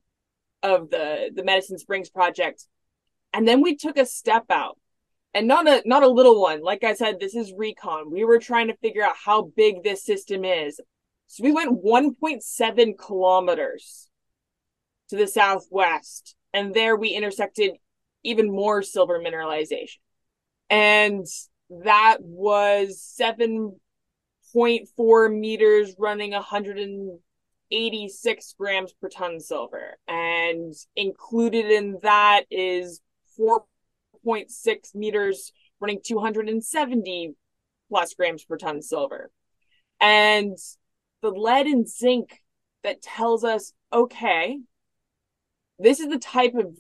of 0.64 0.90
the, 0.90 1.32
the 1.34 1.44
Medicine 1.44 1.78
Springs 1.78 2.10
project. 2.10 2.66
And 3.34 3.48
then 3.48 3.62
we 3.62 3.76
took 3.76 3.98
a 3.98 4.06
step 4.06 4.46
out 4.50 4.78
and 5.36 5.48
not 5.48 5.68
a 5.68 5.84
not 5.86 6.02
a 6.02 6.08
little 6.08 6.42
one. 6.42 6.64
Like 6.64 6.84
I 6.86 6.96
said, 6.96 7.20
this 7.20 7.36
is 7.36 7.54
recon. 7.56 8.10
We 8.10 8.24
were 8.24 8.40
trying 8.40 8.68
to 8.68 8.78
figure 8.78 9.04
out 9.04 9.18
how 9.24 9.52
big 9.56 9.84
this 9.84 10.04
system 10.04 10.44
is. 10.46 10.82
So 11.28 11.44
we 11.44 11.52
went 11.52 11.84
1.7 11.84 12.98
kilometers 12.98 14.10
to 15.10 15.18
the 15.18 15.28
southwest, 15.28 16.36
and 16.54 16.74
there 16.74 16.96
we 16.96 17.10
intersected 17.10 17.72
even 18.24 18.50
more 18.50 18.82
silver 18.82 19.20
mineralization. 19.20 19.98
And 20.70 21.26
that 21.84 22.20
was 22.22 23.14
7.4 23.20 25.38
meters 25.38 25.96
running 26.00 26.32
186 26.32 28.56
grams 28.58 28.94
per 28.94 29.10
ton 29.10 29.42
silver. 29.42 29.98
And 30.08 30.74
included 30.96 31.66
in 31.66 32.00
that 32.04 32.44
is 32.50 33.02
4 33.36 33.66
6.6 34.26 34.96
meters 34.96 35.52
running 35.80 36.00
270 36.04 37.34
plus 37.90 38.14
grams 38.14 38.44
per 38.44 38.58
ton 38.58 38.82
silver. 38.82 39.32
And 40.00 40.58
the 41.22 41.30
lead 41.30 41.68
and 41.68 41.88
zinc 41.88 42.42
that 42.84 43.02
tells 43.02 43.44
us, 43.44 43.74
okay, 43.92 44.60
this 45.80 46.00
is 46.00 46.08
the 46.08 46.20
type 46.20 46.54
of 46.56 46.78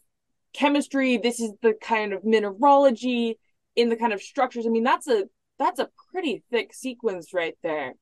chemistry, 0.53 1.17
this 1.17 1.39
is 1.39 1.51
the 1.62 1.73
kind 1.73 2.13
of 2.13 2.23
mineralogy 2.23 3.38
in 3.75 3.89
the 3.89 3.95
kind 3.95 4.13
of 4.13 4.21
structures. 4.21 4.65
I 4.65 4.69
mean, 4.69 4.84
that's 4.84 5.08
a 5.08 5.25
that's 5.58 5.79
a 5.79 5.89
pretty 6.12 6.43
thick 6.51 6.73
sequence 6.73 7.34
right 7.34 7.58
there. 7.63 7.93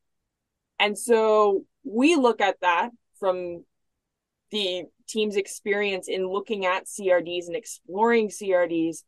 And 0.80 0.98
so 0.98 1.66
we 1.84 2.16
look 2.16 2.42
at 2.42 2.60
that 2.62 2.90
from 3.20 3.64
the 4.52 4.84
team's 5.08 5.36
experience 5.36 6.08
in 6.08 6.28
looking 6.28 6.66
at 6.66 6.86
CRDs 6.86 7.48
and 7.48 7.56
exploring 7.56 8.30
CRDs 8.30 9.04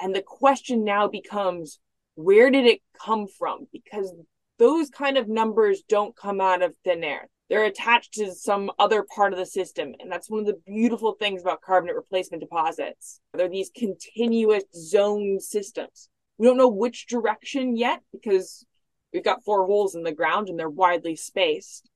and 0.00 0.14
the 0.14 0.22
question 0.22 0.84
now 0.84 1.08
becomes 1.08 1.78
where 2.14 2.50
did 2.50 2.66
it 2.66 2.80
come 2.98 3.26
from? 3.26 3.66
Because 3.72 4.12
those 4.58 4.90
kind 4.90 5.18
of 5.18 5.28
numbers 5.28 5.82
don't 5.88 6.16
come 6.16 6.40
out 6.40 6.62
of 6.62 6.74
thin 6.84 7.04
air. 7.04 7.28
They're 7.48 7.64
attached 7.64 8.14
to 8.14 8.32
some 8.34 8.70
other 8.78 9.04
part 9.04 9.32
of 9.32 9.38
the 9.38 9.46
system. 9.46 9.94
And 10.00 10.10
that's 10.10 10.28
one 10.28 10.40
of 10.40 10.46
the 10.46 10.60
beautiful 10.66 11.12
things 11.12 11.42
about 11.42 11.60
carbonate 11.60 11.94
replacement 11.94 12.40
deposits. 12.40 13.20
They're 13.34 13.48
these 13.48 13.70
continuous 13.76 14.64
zone 14.74 15.38
systems. 15.40 16.08
We 16.38 16.46
don't 16.46 16.56
know 16.56 16.68
which 16.68 17.06
direction 17.06 17.76
yet 17.76 18.00
because 18.12 18.66
we've 19.12 19.24
got 19.24 19.44
four 19.44 19.66
holes 19.66 19.94
in 19.94 20.02
the 20.02 20.12
ground 20.12 20.48
and 20.48 20.58
they're 20.58 20.68
widely 20.68 21.16
spaced. 21.16 21.88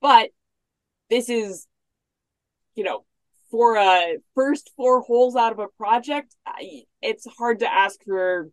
But 0.00 0.30
this 1.10 1.28
is, 1.28 1.66
you 2.74 2.84
know, 2.84 3.04
for 3.50 3.76
a 3.76 4.18
first 4.34 4.70
four 4.76 5.00
holes 5.00 5.36
out 5.36 5.52
of 5.52 5.58
a 5.58 5.68
project, 5.76 6.34
it's 7.02 7.26
hard 7.38 7.60
to 7.60 7.72
ask 7.72 8.02
for 8.04 8.48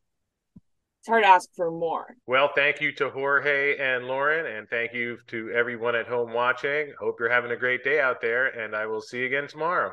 it's 1.03 1.09
hard 1.09 1.23
to 1.23 1.29
ask 1.29 1.49
for 1.53 1.69
more. 1.69 2.15
Well, 2.27 2.49
thank 2.55 2.79
you 2.79 2.93
to 2.93 3.09
Jorge 3.09 3.77
and 3.77 4.05
Lauren, 4.05 4.45
and 4.45 4.69
thank 4.69 4.93
you 4.93 5.17
to 5.27 5.51
everyone 5.51 5.95
at 5.95 6.07
home 6.07 6.31
watching. 6.31 6.93
Hope 6.97 7.17
you're 7.19 7.29
having 7.29 7.51
a 7.51 7.57
great 7.57 7.83
day 7.83 7.99
out 7.99 8.21
there, 8.21 8.47
and 8.47 8.73
I 8.73 8.85
will 8.85 9.01
see 9.01 9.19
you 9.19 9.25
again 9.25 9.49
tomorrow. 9.49 9.91